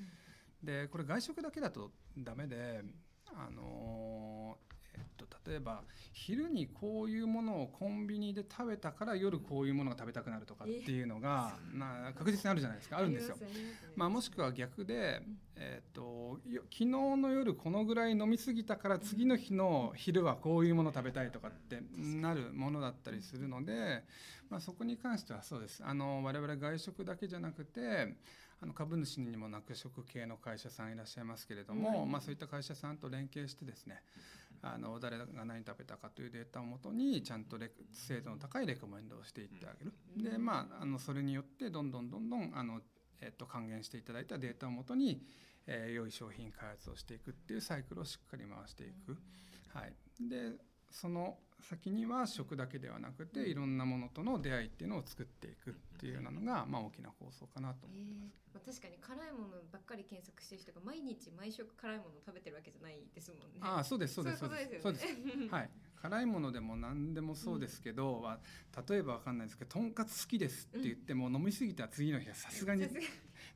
[0.61, 2.83] でこれ外食だけだとダメで、
[3.35, 5.83] あのーえっと、例えば
[6.13, 12.97] 昼にこういうものをコンビニで食べたから夜こういうものが食べたくなるとかっていうのが、な確実にあるじゃないですか。
[12.97, 13.35] あるんですよ。
[13.95, 15.21] ますあもしくは逆で、
[15.55, 24.03] えー、とよ昨日の夜このぐらい飲み過ぎたから次の日の昼はこういうもの食べたいとかってなるものだったりするので、
[24.49, 25.83] まあ、そこに関してはそうです。
[25.85, 28.15] あの我々外食だけじゃなくて
[28.61, 34.03] あの株主にも中食系の会社さんいらっしゃいますけれども、まあ、そういった会社さんと連携してですね
[34.63, 39.93] あの誰が何食べたかというデータをもとにちゃんとレク精度の高いレコメンドをしていってあげる。
[40.31, 42.81] でまああのそれによってどんどんどんどんあの、
[43.21, 45.25] えっと還元していただいたデータをもとに、
[45.65, 49.17] えー良い商品開発をしていくっていうサイクルをしっかり回していく。
[49.73, 49.93] はい、
[50.29, 50.53] で
[50.91, 63.59] その先には食だけではなくていろんなものとの出会いっていうのを作っていくっていうようなのが、まあ、大きな構想かなとえーまあ、確かに辛いものばっかり検索してる人が毎日毎食辛いもの食べてるわけじゃないですもんね。
[63.61, 64.81] ああそうですそうですそそうです。
[64.81, 65.05] そうです。
[65.49, 65.69] はい。
[66.01, 68.39] 辛いものでも何でもそうですけど、は
[68.89, 72.87] 例えばわかんないですけどとんかつ好きですって言っても、飲み過ぎたら次の日はさすがに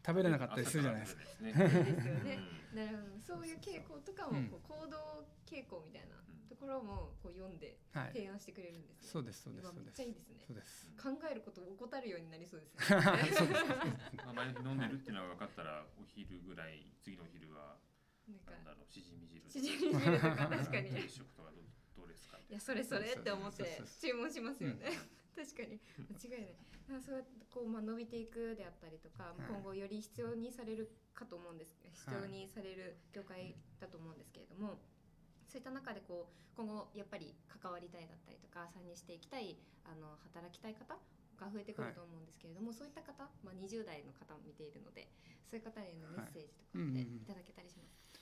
[0.05, 1.23] 食べれなかったりするじゃないですか。
[1.41, 3.19] なるほど。
[3.19, 4.47] そういう傾向とかも、うん。
[4.47, 6.15] こう行動傾向みたいな。
[6.15, 6.24] と
[6.65, 9.09] ころもこう読んではい提案してくれるんですね。
[9.09, 10.41] そうですそうですわめっそうですちゃいいですね。
[10.45, 12.97] そうです考えることを怠るようになりそうですね。
[13.37, 13.69] そうですん
[14.25, 17.77] まあ前に飲んでるっていうのが分かったらお昼ぐらい次のお昼は
[18.49, 20.89] なんだろうしじみ汁しじみ汁とか確かに。
[20.89, 21.63] 定食とかどう
[21.95, 22.37] どうですか？
[22.41, 24.89] いやそれそれって思って注文しますよね。
[25.35, 26.55] 確かに間違いない。
[27.01, 34.77] そうやってこうまあ伸びていくであったりとか、い今後より必要にされるかと思うんです必はい要にされる業界だと思うんですけれども、
[35.55, 39.55] そういった中でこう今後やっぱり関わりたいだったりとか参入していきたい
[39.87, 45.07] あの働きたい方が増えてくると思うんですけれども、そういった方、まあ、20代の方も見ているので
[45.47, 48.19] そういう方へのメッセージとかっていただけたりしますか、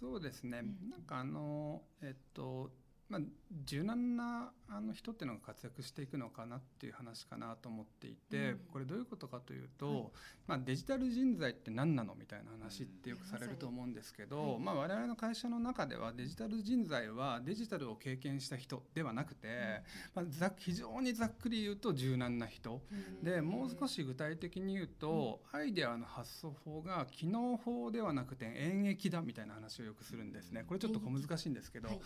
[0.00, 0.88] そうですね、うん。
[0.88, 2.72] なんかあのえっと
[3.12, 3.20] まあ
[3.66, 8.60] 柔軟なあの人っていうのが活躍していくのかなっていう話かなと思っていて、うん。
[8.72, 10.04] これどういうことかというと、はい。
[10.46, 19.82] まあ、デジタル人材って何なのみたいな話ってよくされると思うんですけど、うんまあ、我々の会社の中ではデジタル人材はデジタルを経験した人ではなくて、
[20.14, 22.80] まあ、ざ非常にざっくり言うと柔軟な人。
[23.22, 30.64] でもう少し具体的に言うと、アイデアの発想法が機能法ではなくて演劇だみたいな話をよくするんですね。
[30.66, 32.00] これちょっと小難しいんですけど、はい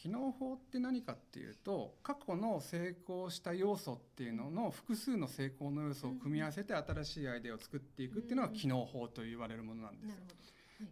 [0.00, 10.16] 機能法って何かっていうと過去の成功した要素っていうのの複数の成功の要素を組み合わせて新しいアイデアを作っていくっていうのが機能法と言われるものなんですよ。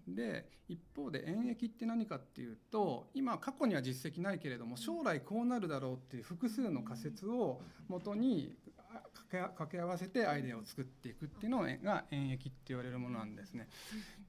[0.08, 8.56] で一方で演劇って何かっていうと今過去には実績ないけれども将来こうなるだろうっていう複数の仮説をもとに
[8.88, 13.68] あ掛け掛け合わせてアイデアを作っていくっていうのが演劇って言われるものなんですね。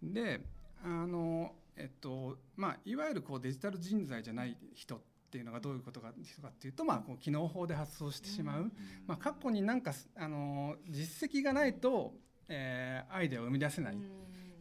[0.03, 0.41] で
[0.83, 4.99] あのえっとまあいわゆるこうデジタル人材じゃない人っ
[5.29, 6.13] ていうのがどういうことかっ
[6.53, 8.71] ていうと、まあ、こう機能法で発想してしまう、
[9.05, 12.13] まあ、過去になんかあの実績がないと、
[12.47, 13.97] えーアイデアを生み出せない。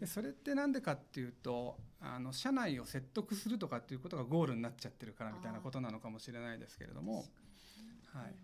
[0.00, 7.24] でそれって何でかっていうとあの社内を説得するとかっていうことがゴールになっちゃってるからみたいなことなのかもしれないですけれども、
[8.12, 8.34] はい、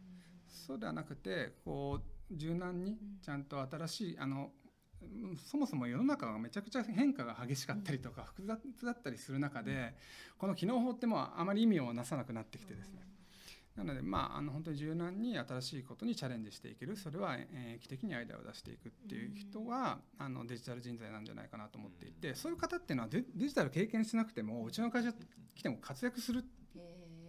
[0.49, 2.01] そうではなくてこ
[2.31, 4.62] う柔軟にちゃんと新しいあのうん
[5.37, 9.95] そもそも世の中がめちゃくちゃ変化が激しかったりとか複雑だったりする中で
[10.39, 13.03] この機能法ってもうあまり意味をなさなくなってきてですね
[13.77, 25.13] なのでまああの本当に柔軟に新しいことにチャレンジしていけるそれは演劇的にアイデアを出していくっていう人はあのデジタル人材なんじゃないかなと思っていてそういう方っていうのはデデジタル経験しなくてもうちの会社
[25.55, 26.45] 来ても活躍するん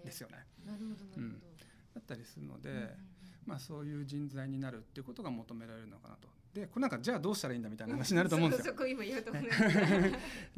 [0.03, 0.37] ですよね。
[0.65, 1.53] なるほどなるほど。
[1.95, 2.89] だったりするので、うんうんうん
[3.45, 6.27] まあ、そういう人材になるっていうことが求められるのかなと。
[6.53, 8.73] でこれなんかじゃあどうしたらいいんだみたいな話になると思うんですよ。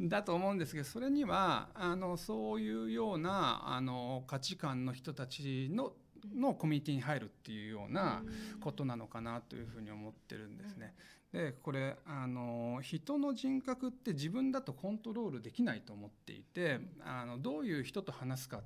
[0.02, 5.94] だと思うんですけどそれにはあのそういうようなあの価値観の人たちの
[6.34, 8.22] のコミュニティに入るっていうような
[8.60, 10.94] ことなのかなというふうに思ってるんですね。
[11.32, 18.62] でこれあの人の人格って自分だとコントロールできないと思っていてあのどういう人と話すか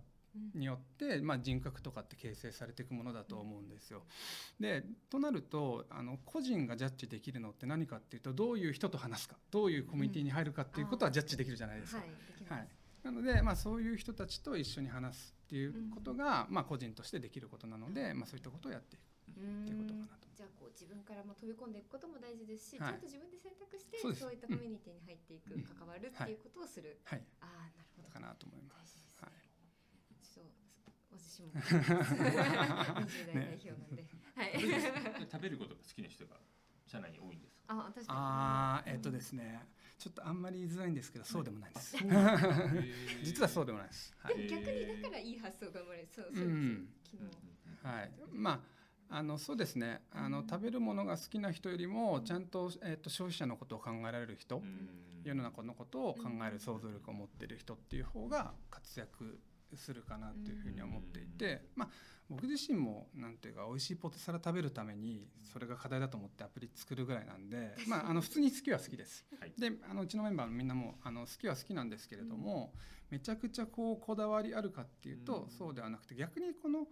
[0.54, 4.02] によって、まあ、人格とかって形成されていくものだと思うんですよ。
[4.58, 12.00] でとなるとあの個人がジャッジできるのって何かっていうとどういう人と話すかどういうコミュニティに入るかっていうことはジャッジできるじゃないですか。
[12.00, 12.68] はいはい、
[13.02, 19.34] なので、まあ、そういう人たちと一緒に話すっていうことが、まあ、個人としてできることなので、まあ、そういったことをやっていくっ
[19.66, 20.28] ていうことかなと。
[20.36, 22.92] じゃあこう自分からも飛び込んでいくことも大事ですし、はい。
[22.92, 25.62] ちゃんと自分で選択してそういったコミュニティに入っていく、うん。
[25.62, 28.08] 関わるっていうことをする、はい、ああなるほど。
[28.08, 28.94] かなと思いま大す。
[28.96, 29.50] 事ですねはい
[30.20, 30.44] ちょっ
[30.84, 31.50] と私も。
[31.60, 34.52] 20代代表なんで、はい。
[35.30, 36.36] 食べることが好きな人が
[36.86, 37.64] 社内に多いんですか？
[37.68, 38.06] あ確かに。
[38.08, 39.66] あーえっとですね。
[39.98, 41.94] ちょっとあんまり言いづらいんですけどそうでもないです、
[43.22, 44.36] 実はそうでもないです、はい。
[44.38, 46.08] でも逆にだからいい発想が生まれる。
[46.10, 46.88] そうそうです、うん。
[47.04, 48.64] 昨日、はい、ま
[49.10, 50.02] ああのそうですね。
[50.10, 54.88] あの食べるものが好きな人よりもちゃんと,、えー、と消費者のことを考えられる人、うん。
[55.22, 59.38] 世の中のことを考える想像力を持っている人っていう方が活躍
[59.76, 61.88] するかなというふうに思っていて、まあ、
[62.30, 69.26] 僕自身もなんていうか美味しいポテサラ食べるためにそれが課題だと思ってアプリ作るぐらいなんで、 まあ、あの普通に好きは好きです。
[69.38, 69.52] はい。
[69.58, 72.72] であのうちのメンバーのみんなもあの好きは好きなんですけれども、
[73.10, 75.50] めちゃくちゃこうこだわりあるかっていうと、うん。
[75.50, 76.86] そうではなくて逆にこの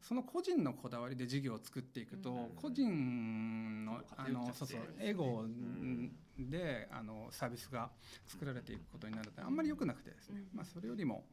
[0.00, 2.54] その個人のこだわりで事業を作っていくと、うん。
[2.54, 7.90] 個人のあのそうそううんエゴんであのサービスが
[8.26, 10.56] 作られていくことになるのであんまり良くなくてですね、うん。
[10.56, 11.24] まあ、それよりも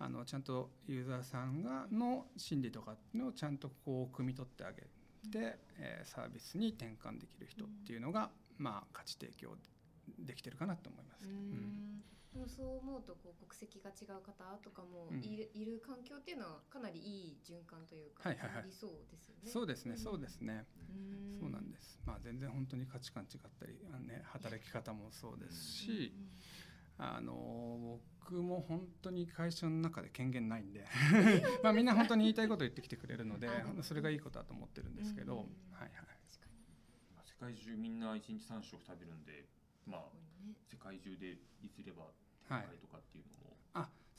[0.00, 4.82] あのちゃんとユーザーさんがの心理とかのをちゃんとこう汲み取ってあげ
[5.30, 9.56] て、えーサービスに転換できる人っていうのが、まあ、価値提供
[10.18, 11.26] できてるかなと思います。
[11.26, 19.50] ううんんでもそう思うとこう国籍が違う方とかもうんいる,、いる環境っていうのはかなりいい循環というか、はいはいはいですよね。
[19.50, 20.66] そうですね、んそうですね。
[20.90, 22.00] うんそうなんです。
[22.06, 26.12] まあ全然本当に価値観違ったり、あのね働き方もそうですし、
[26.98, 30.84] あの僕も本当に会社の中で権限ないんで、
[31.62, 33.48] まあみんな本当に言いたいこと言ってきてくれるので
[33.82, 35.40] それがいいことだと思ってるんですけど、うん。
[35.72, 36.08] はいはい。
[37.24, 39.46] 世界中みんな一日三食食べるんで
[39.86, 40.10] まあ
[40.66, 42.10] 世界中でいずれば
[42.50, 43.37] はい展開とかっていうの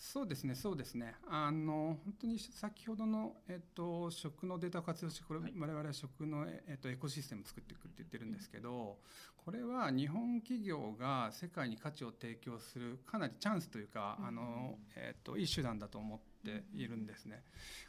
[0.02, 1.14] そうですねそうですね。
[1.28, 5.54] あの本当に先ほどの、えっと、食のデータを活用してこれ、はい。
[5.58, 8.98] 我々は食の、えっと、エコシステムを作っていくって言ってるんですけど
[9.38, 17.44] これは日本企業が世界に価値を提供するかなりチャンスというか、うんあのえっと、いい手段だと思っているんですね。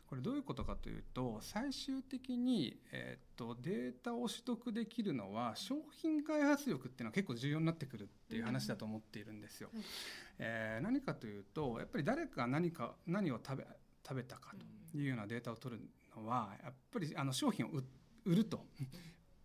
[0.07, 9.71] これどういうことかというと最終的に、えっと、データを取得できるのは商品開発力っていうのは結構重要になってくるっていう話だと思っているんですよ。
[9.73, 9.85] はい
[10.39, 13.67] えー何かというとやっぱり誰か何か何を食べ
[14.07, 14.55] 食べたか
[14.93, 15.83] というようなデータを取る
[16.17, 17.85] のはやっぱりあの商品を売
[18.25, 18.65] 売ると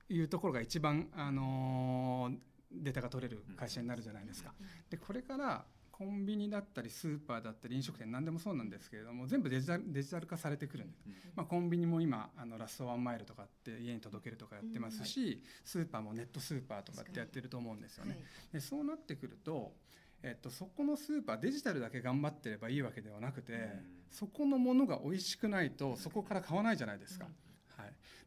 [0.09, 2.37] いうところが一番、あのー
[2.71, 4.53] データが取れる会社になるじゃないですか。
[4.89, 5.65] でこれから
[5.97, 11.03] コンビニだったりスーパーだったり飲食店何でもそうなんですけれども全部デジタルデジタル化されてくるんです。
[11.07, 18.11] うんまあ、コンビニも今あのラストワンマイルとかって家に届けるとかやってますし、スーパーもネットスーパーとかってやってると思うんですよね。
[18.11, 18.23] はい
[18.53, 19.73] でそうなってくると、
[20.21, 27.25] えっと、そこのスーパーデジタルだけ頑張ってればいいわけではなくて、うんそこのものが美味しくないとそこから買わないじゃないですか。
[27.25, 27.44] うんはい、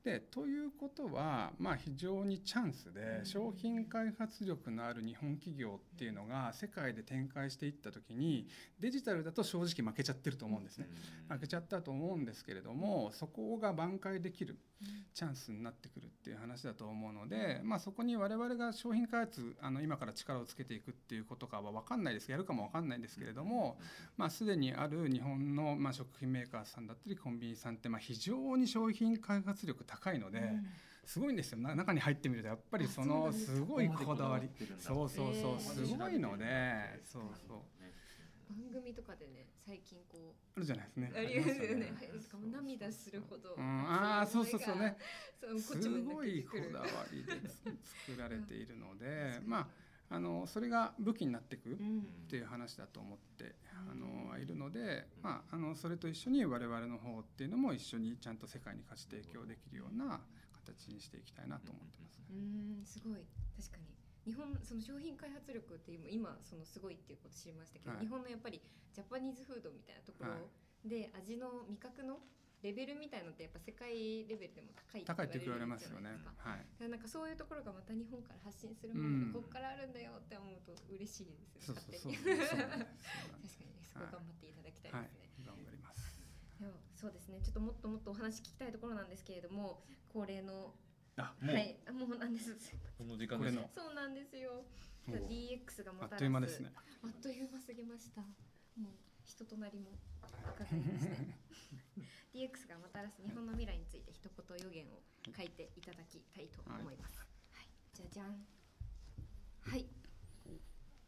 [0.09, 3.27] でということは、まあ、非常にチャンスでうん。
[3.27, 8.49] 商品開発力のある日本企業っていうのが世界で展開していった時に
[8.81, 10.89] デジタルだと正直負けちゃってると思うんですね。
[11.29, 14.59] 負けちゃったと思うんですけれどもそこが挽回できる
[15.15, 22.31] チャンスになってくるっていう話だと思うので、まあ、そこに我々が商品開発あの今から力をつけていくっていうことかは分かんないです。
[22.31, 23.79] やるかも分かんないんですけれども、
[24.17, 30.53] まあ、すでにある日本の、まあ、食品メーカーさんだったりコンビニさんって、まあ、非常に商品開発力高いので、
[31.05, 31.59] すごいんですよ。
[31.59, 34.49] な中に入ってみるとやっぱりそのすごいこだわり。
[34.79, 35.87] そそうそうそう、えー。
[35.87, 37.78] すごいのでそうそう
[38.49, 41.13] 番組とかでね最近こあるじゃないですね。
[41.15, 41.93] うありますよね。
[42.53, 44.79] 涙するほど、うん、ああそうそうそう。
[44.79, 44.97] ね。
[45.41, 49.69] そうこすっちもごいこだわりで作られているので、 ま
[50.11, 52.03] ああのそれが武器になっていくっうん。
[52.29, 53.55] ていう話だと思って
[53.91, 60.21] あのいるので、まああのそれと一緒に我々の方っていうのも一緒にちゃんと世界に価値提供できるような
[60.65, 62.21] 形にしていきたいなと思ってます。
[62.31, 62.83] うん。
[62.85, 63.25] すごい。
[63.57, 63.98] 確かに
[64.29, 68.61] 日本その商品開発力って今今そのすごいっていうこと知りましたけど、はい日本のやっぱり
[68.93, 72.21] ジャパニーズフードみたいなところはいで味の味覚の
[72.63, 76.11] レベルみたいのってやっぱ世界レベルでも高い高いって言われるますよね。
[76.39, 76.91] はい。
[76.91, 82.13] なんかそういうところがまた日本から発信するもうんのがここからあるんだよって思うと嬉しいですよそうそう。
[82.13, 85.47] 勝手にそうなんですそうなんです確かにねそこ頑張っていただきたいはいですね、。
[85.47, 86.19] 頑張ります。
[86.99, 90.75] そうですねちょっともっともっとお話聞きたいところなんですけれども恒例の
[91.19, 91.55] あもう。
[91.55, 92.57] はいあもうなんです。
[92.97, 93.69] この時間での。
[93.75, 94.65] そうなんですよ。
[95.09, 96.73] DX がもたらすあっという間ですね。
[96.77, 98.21] あっという間すぎました。
[98.21, 98.93] もう
[99.25, 99.91] 人となりも
[100.55, 101.17] 伺いまして
[102.33, 105.01] DX がもたらす日本の未来について一言予言を
[105.37, 107.19] 書いていただきたいと思います。
[107.53, 108.47] はい、じゃじゃん。
[109.61, 109.87] はい。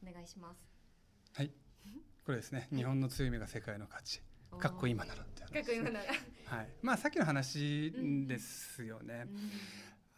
[0.02, 0.60] お願いします。
[1.34, 1.52] はい。
[2.24, 2.68] これですね。
[2.72, 4.22] 日本の強みが世界の価値。
[4.58, 6.12] かっこ今ならって話かっこ今なら、
[6.46, 6.68] はい。
[6.82, 7.92] まあさっきの話
[8.26, 9.26] ですよね。
[9.28, 9.50] うん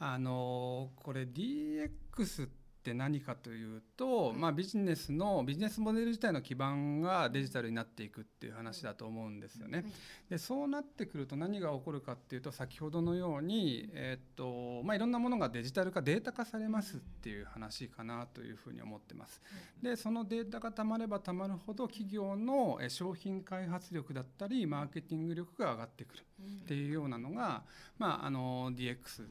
[0.05, 2.49] あのこれ DX っ
[2.83, 9.85] って何かというと、まあ、ビジネスのビジネスモデル自体の基盤がデジタルになっていくっていう話だと思うんですよね。
[10.29, 19.41] でそうなってくると何が起こるかっていうと先ほどのように、えー、っとまあ、いろんなものがデジタル化データ化されますっていう話かなというふうに思ってます。
[19.81, 26.23] でそのデータがたまればたまるほど企業の商品開発力だったりマーケティング力が上がってくる
[26.65, 27.63] っていうようなのが、
[27.97, 29.29] まあ、あの DX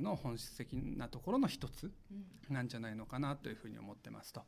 [0.00, 1.90] の本質的なところの一つ
[2.48, 4.42] なんじゃないのかなというふうに思ってますと。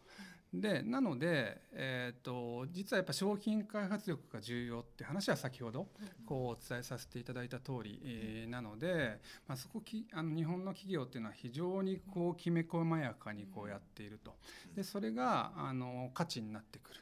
[0.52, 5.88] でなので、えーと、実はやっぱ商品開発力が重要って話は先ほど
[6.26, 14.36] こうお伝えさせていただいた通り、えー、なので、まあ、そこきあの日本の企業っていうのは非常にこうきめ細やかにこうやっていると
[14.76, 17.00] でそれがあの価値になってくる。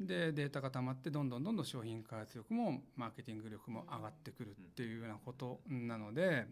[0.00, 6.46] でデータがたまってどんどんどんどん商品開発力もマーケティング力も上がってくるっていうようなことなので。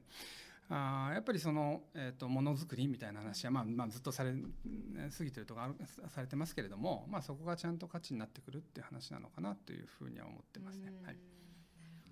[0.70, 5.70] あやっぱりその、えーと、ものづくりみたいな話は、まあまあ、ずっとされ過ぎてるとか
[6.09, 10.93] されてますけれども、まあ、そこがちゃんと価値になってくるっていう話なのかなというふうには思ってますね。
[11.05, 11.16] はい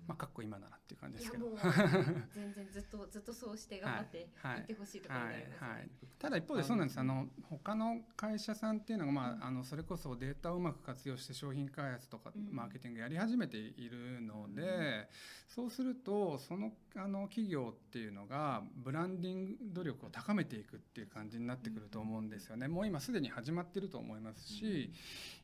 [0.07, 1.47] まあ、かっこ今ならっていう感じですけど。
[2.33, 4.23] 全然ずっとずっとそうして頑張ってい。
[4.23, 6.99] ってほしいところであります、ねはいはいはい、ただ一方でそうなんです。
[6.99, 15.09] あの他の会社さんっていうのが、まあ、あのそれこそデータをうまく活用して商品開発とかマーケティングやり始めているので、
[15.47, 22.67] そうするとそのあの企業っていうのがブランディング努力を高めていくっていう感じになってくると思うんですよね。
[22.67, 24.91] もう今すでに始まってると思いますし、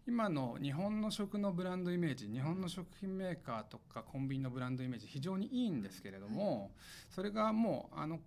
[0.05, 6.71] 今の日本の食のブランドイメージ日本の食品メーカーとかコンビニのブランドイメージ非常にいいんですけれども、
[7.09, 8.19] それがもうあの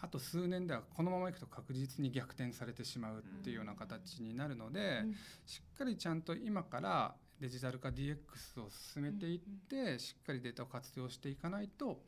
[0.00, 5.04] あと数年ではこのままいくと確実に逆転されてしまうっていうような形になるので、
[5.46, 8.16] しっかりちゃんと今からデジタル化 DX
[8.62, 12.02] を進めていって、しっかりデータを活用していかないと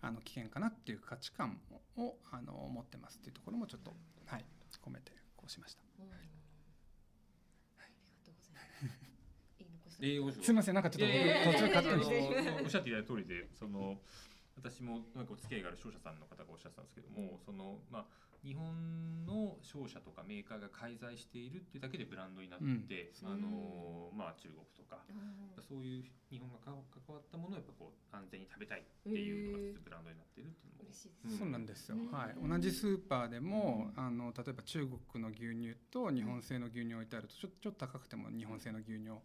[0.00, 1.58] あの危険かなっていう価値観
[1.98, 3.92] をあの持ってますっていうところもちょっと、
[4.24, 4.44] はい、
[4.86, 6.35] 込めてこうしました。
[10.00, 13.96] 栄養すみませんなんかちょっと途中カットしておっしゃっていただいた通りでその
[14.56, 18.04] 私もなんかお付き合いがある商社さんの方がおっしゃってたんですけどもそのまあ
[18.46, 25.02] 日本の商社とかメーカーが介在しているっていうだけでブランドになって、うん、あのまあ中国とか、
[25.58, 39.22] そういう日本が関わったものをやっぱこう安全に食べたいっていうのがブランドになっているっていうのも、うん、そうなんですよ、はい、同じスーパーでも、あの例えば中国の牛乳と日本製の牛乳を置いてあるとちょちょっと高くても日本製の牛乳を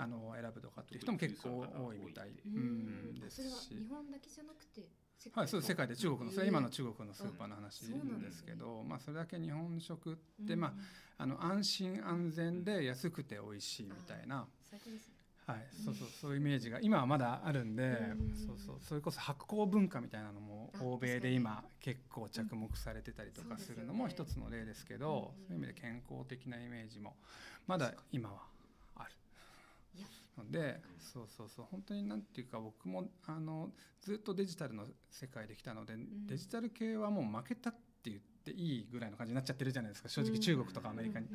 [0.00, 2.48] あの選ぶとかっていう人も結構多いみたい、う。
[2.48, 3.74] ん、ですし。
[3.74, 4.88] 日本だけじゃなくて
[5.34, 14.46] はい、そう世界で中国のそれ今の中国のスーパーの話ですけど、まあ、それだけ日本食って、まあ、あの安心安全で安くて美味しいみたいな。
[15.46, 17.98] はい、そうそうそういうイメージが今はまだあるんで、
[18.46, 27.16] そうそうそれこそ発酵文化みたいなのも欧米で今結構着目されてたりとかするのも一つの例ですけど、そういう意味で健康的なイメージも
[27.66, 28.42] まだ今は
[30.42, 35.94] のでそうそうそう本当に何ていうか僕もあのずっとデジタルの世界で来たので、
[36.26, 41.26] デジタル系はもう負けたって言っていいぐらいの感じになっちゃってるじゃないですか正直中国とかアメリカに、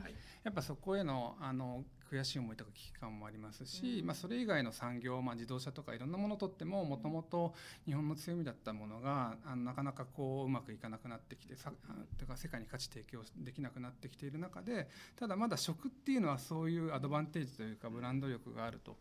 [0.43, 7.53] やっぱそこへのあの悔しい思いとか危機感もありますし、まあ、それ以外の産業、まあ、自動車とかいろんなものをとってももともと
[7.85, 11.71] 日本の強みだったものがあのなかなかこううまくいかなくなってきてさ
[12.17, 18.97] とか世界に価値提供できなくなってきている中でただまだ食っていうのはそういうアドバンテージというかブランド力があると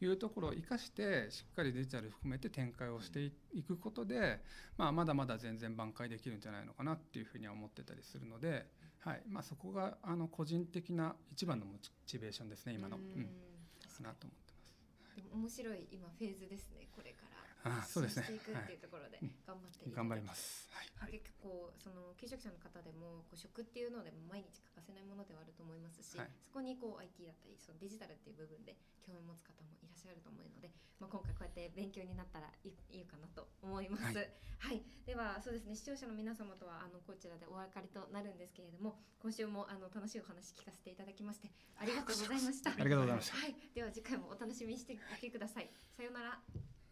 [0.00, 4.40] いうところを生かしてしっかりデジタル含めて展開をしていくことで、
[4.76, 8.66] まあ、まだまだ全然挽回できるんじゃないのかなっていうふうには思ってたりするので。
[9.04, 11.72] はいまあ、そこがあの個人的な一番のモ
[12.06, 12.96] チベーションですね今の。
[12.96, 13.28] うん、
[13.94, 14.74] かなと思ってます。
[15.32, 17.33] 面白い今フェーズですねこれから。
[17.64, 18.28] あそうですね。
[18.28, 19.16] していくっていうところで
[19.48, 20.68] 頑張って、頑張ります。
[20.68, 21.12] はい。
[21.12, 34.12] 結構その求職者の方でもこう食っていうのでも毎日欠かせないものではあると思いますし、はい、そこにこう IT だったりそのデジタルっていう部分で興味持つ方もいらっしゃると思うので、まあ今回こうやって勉強になったらいいいかなと思います。
[34.12, 34.28] はい、
[34.60, 42.72] はい、ではそうですね視聴者の皆様とはあのこちらでお別れとなるんですけれども、今週もあの楽しいお話聞かせていただきましてありがとうございました。
[42.72, 43.36] ありがとうございました。
[43.36, 43.56] はい。
[43.74, 45.68] では次回もお楽しみにしていてください。
[45.96, 46.83] さようなら。